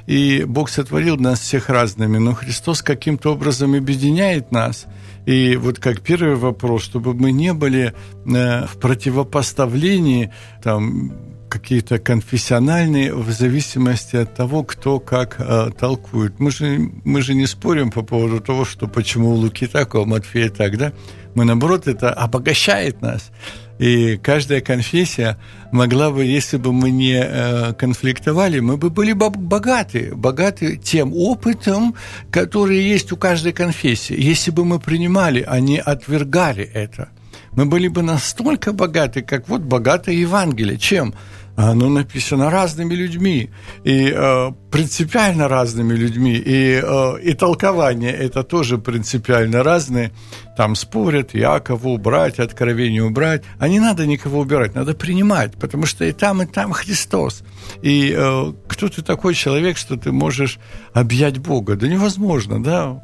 И 0.07 0.45
Бог 0.47 0.71
сотворил 0.71 1.17
нас 1.17 1.41
всех 1.41 1.69
разными, 1.69 2.19
но 2.19 2.35
Христос 2.35 2.83
каким-то 2.83 3.33
образом 3.33 3.75
объединяет 3.75 4.51
нас. 4.51 4.87
И 5.27 5.57
вот 5.57 5.79
как 5.79 6.01
первый 6.01 6.37
вопрос, 6.37 6.83
чтобы 6.83 7.13
мы 7.13 7.33
не 7.33 7.53
были 7.53 7.93
в 8.25 8.79
противопоставлении 8.81 10.33
там, 10.63 11.30
какие-то 11.51 11.99
конфессиональные 11.99 13.15
в 13.15 13.31
зависимости 13.31 14.17
от 14.17 14.35
того, 14.35 14.63
кто 14.63 15.01
как 15.01 15.37
э, 15.39 15.71
толкует. 15.79 16.39
Мы 16.39 16.51
же, 16.51 16.91
мы 17.05 17.21
же 17.21 17.35
не 17.35 17.47
спорим 17.47 17.91
по 17.91 18.03
поводу 18.03 18.41
того, 18.41 18.65
что 18.65 18.87
почему 18.87 19.35
Луки 19.35 19.67
так, 19.67 19.95
а 19.95 20.05
Матфея 20.05 20.49
так, 20.49 20.79
да? 20.79 20.93
Мы, 21.35 21.45
наоборот, 21.45 21.87
это 21.87 22.13
обогащает 22.13 23.03
нас. 23.03 23.31
И 23.79 24.19
каждая 24.19 24.61
конфессия 24.61 25.39
могла 25.73 26.11
бы, 26.11 26.25
если 26.25 26.57
бы 26.57 26.73
мы 26.73 26.91
не 26.91 27.19
э, 27.19 27.73
конфликтовали, 27.73 28.61
мы 28.61 28.77
бы 28.77 28.91
были 28.91 29.13
богаты, 29.13 30.13
богаты 30.15 30.77
тем 30.77 31.13
опытом, 31.15 31.95
который 32.31 32.81
есть 32.83 33.11
у 33.13 33.17
каждой 33.17 33.53
конфессии. 33.53 34.17
Если 34.19 34.51
бы 34.51 34.65
мы 34.65 34.79
принимали, 34.81 35.45
а 35.47 35.61
не 35.61 35.79
отвергали 35.79 36.65
это, 36.65 37.09
мы 37.53 37.65
были 37.65 37.89
бы 37.89 38.03
настолько 38.03 38.73
богаты, 38.73 39.23
как 39.23 39.49
вот 39.49 39.63
богатое 39.63 40.15
Евангелие. 40.15 40.79
Чем? 40.79 41.15
Оно 41.57 41.89
написано 41.89 42.51
разными 42.51 42.95
людьми, 42.95 43.51
и 43.85 44.13
э, 44.15 44.53
принципиально 44.71 45.49
разными 45.49 45.95
людьми, 45.95 46.35
и, 46.35 46.81
э, 46.83 47.21
и 47.23 47.35
толкования 47.35 48.13
это 48.13 48.43
тоже 48.43 48.79
принципиально 48.79 49.63
разные. 49.63 50.13
Там 50.57 50.75
спорят, 50.75 51.35
Якова 51.35 51.89
убрать, 51.89 52.39
Откровение 52.39 53.03
убрать. 53.03 53.43
А 53.59 53.69
не 53.69 53.81
надо 53.81 54.07
никого 54.07 54.41
убирать, 54.41 54.75
надо 54.75 54.95
принимать, 54.95 55.55
потому 55.59 55.87
что 55.87 56.05
и 56.05 56.13
там, 56.13 56.43
и 56.43 56.47
там 56.47 56.73
Христос. 56.73 57.43
И 57.83 58.15
э, 58.17 58.53
кто 58.69 58.89
ты 58.89 59.03
такой 59.03 59.35
человек, 59.35 59.77
что 59.77 59.97
ты 59.97 60.13
можешь 60.13 60.59
объять 60.93 61.39
Бога? 61.39 61.77
Да 61.77 61.89
невозможно, 61.89 62.63
да? 62.63 63.03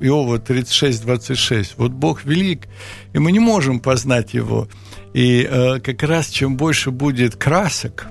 Иова 0.00 0.38
36, 0.38 1.02
26. 1.02 1.74
Вот 1.78 1.92
Бог 1.92 2.24
велик, 2.24 2.68
и 3.12 3.18
мы 3.18 3.32
не 3.32 3.40
можем 3.40 3.80
познать 3.80 4.34
Его. 4.34 4.68
И 5.14 5.46
э, 5.48 5.80
как 5.80 6.02
раз 6.02 6.28
чем 6.28 6.56
больше 6.56 6.90
будет 6.90 7.36
красок 7.36 8.06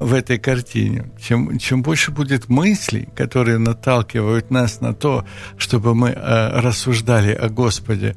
в 0.00 0.14
этой 0.14 0.38
картине, 0.38 1.10
чем, 1.20 1.58
чем 1.58 1.82
больше 1.82 2.10
будет 2.10 2.48
мыслей, 2.48 3.08
которые 3.14 3.58
наталкивают 3.58 4.50
нас 4.50 4.80
на 4.80 4.94
то, 4.94 5.26
чтобы 5.58 5.94
мы 5.94 6.08
э, 6.08 6.60
рассуждали 6.60 7.32
о 7.32 7.48
Господе, 7.50 8.16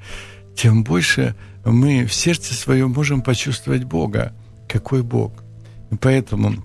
тем 0.55 0.83
больше 0.83 1.35
мы 1.65 2.05
в 2.05 2.13
сердце 2.13 2.53
своем 2.53 2.91
можем 2.91 3.21
почувствовать 3.21 3.83
Бога. 3.83 4.33
Какой 4.67 5.03
Бог? 5.03 5.43
И 5.91 5.95
поэтому, 5.95 6.55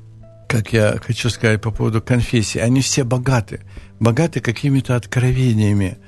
как 0.48 0.72
я 0.72 0.98
хочу 1.04 1.30
сказать 1.30 1.60
по 1.60 1.70
поводу 1.70 2.00
конфессии, 2.00 2.58
они 2.58 2.80
все 2.80 3.04
богаты. 3.04 3.60
Богаты 4.00 4.40
какими-то 4.40 4.94
откровениями, 4.94 5.98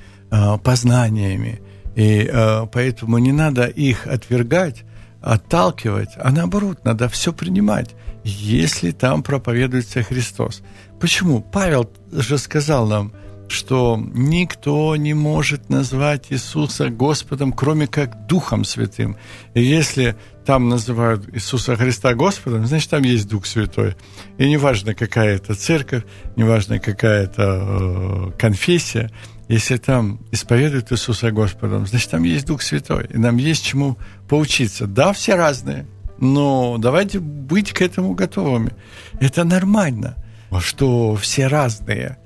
познаниями. 0.63 1.61
И 1.95 2.29
э, 2.31 2.65
поэтому 2.71 3.17
не 3.17 3.31
надо 3.31 3.65
их 3.65 4.07
отвергать, 4.07 4.83
отталкивать, 5.21 6.09
а 6.17 6.31
наоборот, 6.31 6.83
надо 6.83 7.09
все 7.09 7.33
принимать, 7.33 7.95
если 8.23 8.91
там 8.91 9.23
проповедуется 9.23 10.03
Христос. 10.03 10.61
Почему? 10.99 11.41
Павел 11.41 11.91
же 12.11 12.37
сказал 12.37 12.87
нам, 12.87 13.11
что 13.51 14.01
никто 14.13 14.95
не 14.95 15.13
может 15.13 15.69
назвать 15.69 16.27
Иисуса 16.29 16.89
Господом, 16.89 17.51
кроме 17.51 17.85
как 17.85 18.25
Духом 18.25 18.63
Святым. 18.63 19.17
И 19.53 19.61
если 19.61 20.15
там 20.45 20.69
называют 20.69 21.27
Иисуса 21.33 21.75
Христа 21.75 22.13
Господом, 22.13 22.65
значит, 22.65 22.89
там 22.89 23.03
есть 23.03 23.27
Дух 23.27 23.45
Святой. 23.45 23.95
И 24.37 24.49
неважно, 24.49 24.95
какая 24.95 25.35
это 25.35 25.53
церковь, 25.53 26.03
неважно, 26.35 26.79
какая 26.79 27.23
это 27.23 27.43
э, 27.43 28.31
конфессия, 28.39 29.11
если 29.51 29.75
там 29.75 30.21
исповедуют 30.31 30.93
Иисуса 30.93 31.29
Господом, 31.31 31.85
значит, 31.85 32.09
там 32.09 32.23
есть 32.23 32.47
Дух 32.47 32.61
Святой, 32.61 33.07
и 33.09 33.17
нам 33.17 33.35
есть 33.35 33.65
чему 33.65 33.97
поучиться. 34.29 34.87
Да, 34.87 35.11
все 35.11 35.35
разные, 35.35 35.85
но 36.19 36.77
давайте 36.77 37.19
быть 37.19 37.73
к 37.73 37.81
этому 37.81 38.13
готовыми. 38.13 38.71
Это 39.19 39.43
нормально, 39.43 40.15
что 40.61 41.15
все 41.15 41.47
разные. 41.47 42.17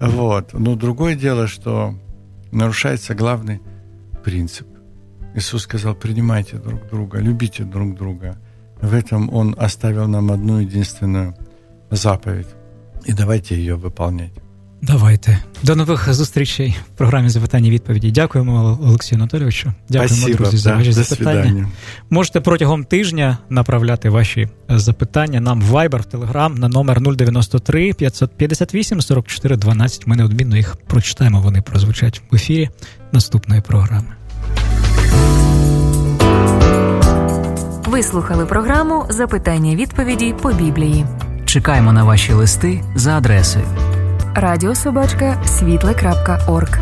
Вот. 0.00 0.52
Но 0.52 0.76
другое 0.76 1.16
дело, 1.16 1.48
что 1.48 1.94
нарушается 2.52 3.16
главный 3.16 3.60
принцип. 4.22 4.68
Иисус 5.34 5.62
сказал, 5.62 5.96
принимайте 5.96 6.56
друг 6.58 6.88
друга, 6.88 7.18
любите 7.18 7.64
друг 7.64 7.96
друга. 7.96 8.38
В 8.80 8.94
этом 8.94 9.28
Он 9.34 9.56
оставил 9.58 10.06
нам 10.06 10.30
одну 10.30 10.60
единственную 10.60 11.34
заповедь. 11.90 12.48
И 13.06 13.12
давайте 13.12 13.56
ее 13.56 13.74
выполнять. 13.74 14.34
Давайте 14.82 15.38
до 15.62 15.76
нових 15.76 16.14
зустрічей 16.14 16.76
в 16.94 16.98
програмі 16.98 17.28
запитання 17.28 17.68
і 17.68 17.70
відповіді. 17.70 18.10
Дякуємо 18.10 18.78
Олексію 18.82 19.18
Анатолійовичу. 19.18 19.72
Дякуємо, 19.88 20.16
Спасибо, 20.16 20.38
друзі, 20.38 20.56
за 20.56 20.74
ваші 20.74 20.86
до 20.86 20.92
запитання. 20.92 21.42
свидання. 21.42 21.68
Можете 22.10 22.40
протягом 22.40 22.84
тижня 22.84 23.38
направляти 23.50 24.10
ваші 24.10 24.48
запитання 24.68 25.40
нам 25.40 25.62
в 25.62 25.74
Viber, 25.74 26.02
в 26.02 26.16
Telegram 26.16 26.58
на 26.58 26.68
номер 26.68 27.00
093 27.00 27.92
558 27.92 29.00
44 29.00 29.56
12. 29.56 30.06
Ми 30.06 30.16
неодмінно 30.16 30.56
їх 30.56 30.76
прочитаємо. 30.86 31.40
Вони 31.40 31.62
прозвучать 31.62 32.22
в 32.30 32.34
ефірі 32.34 32.70
наступної 33.12 33.60
програми. 33.60 34.08
Ви 37.86 38.02
слухали 38.02 38.46
програму 38.46 39.06
Запитання 39.10 39.76
відповіді 39.76 40.34
по 40.42 40.52
Біблії. 40.52 41.06
Чекаємо 41.44 41.92
на 41.92 42.04
ваші 42.04 42.32
листи 42.32 42.84
за 42.94 43.18
адресою 43.18 43.64
Радіособачка 44.34 45.44
світле.орг. 45.46 46.78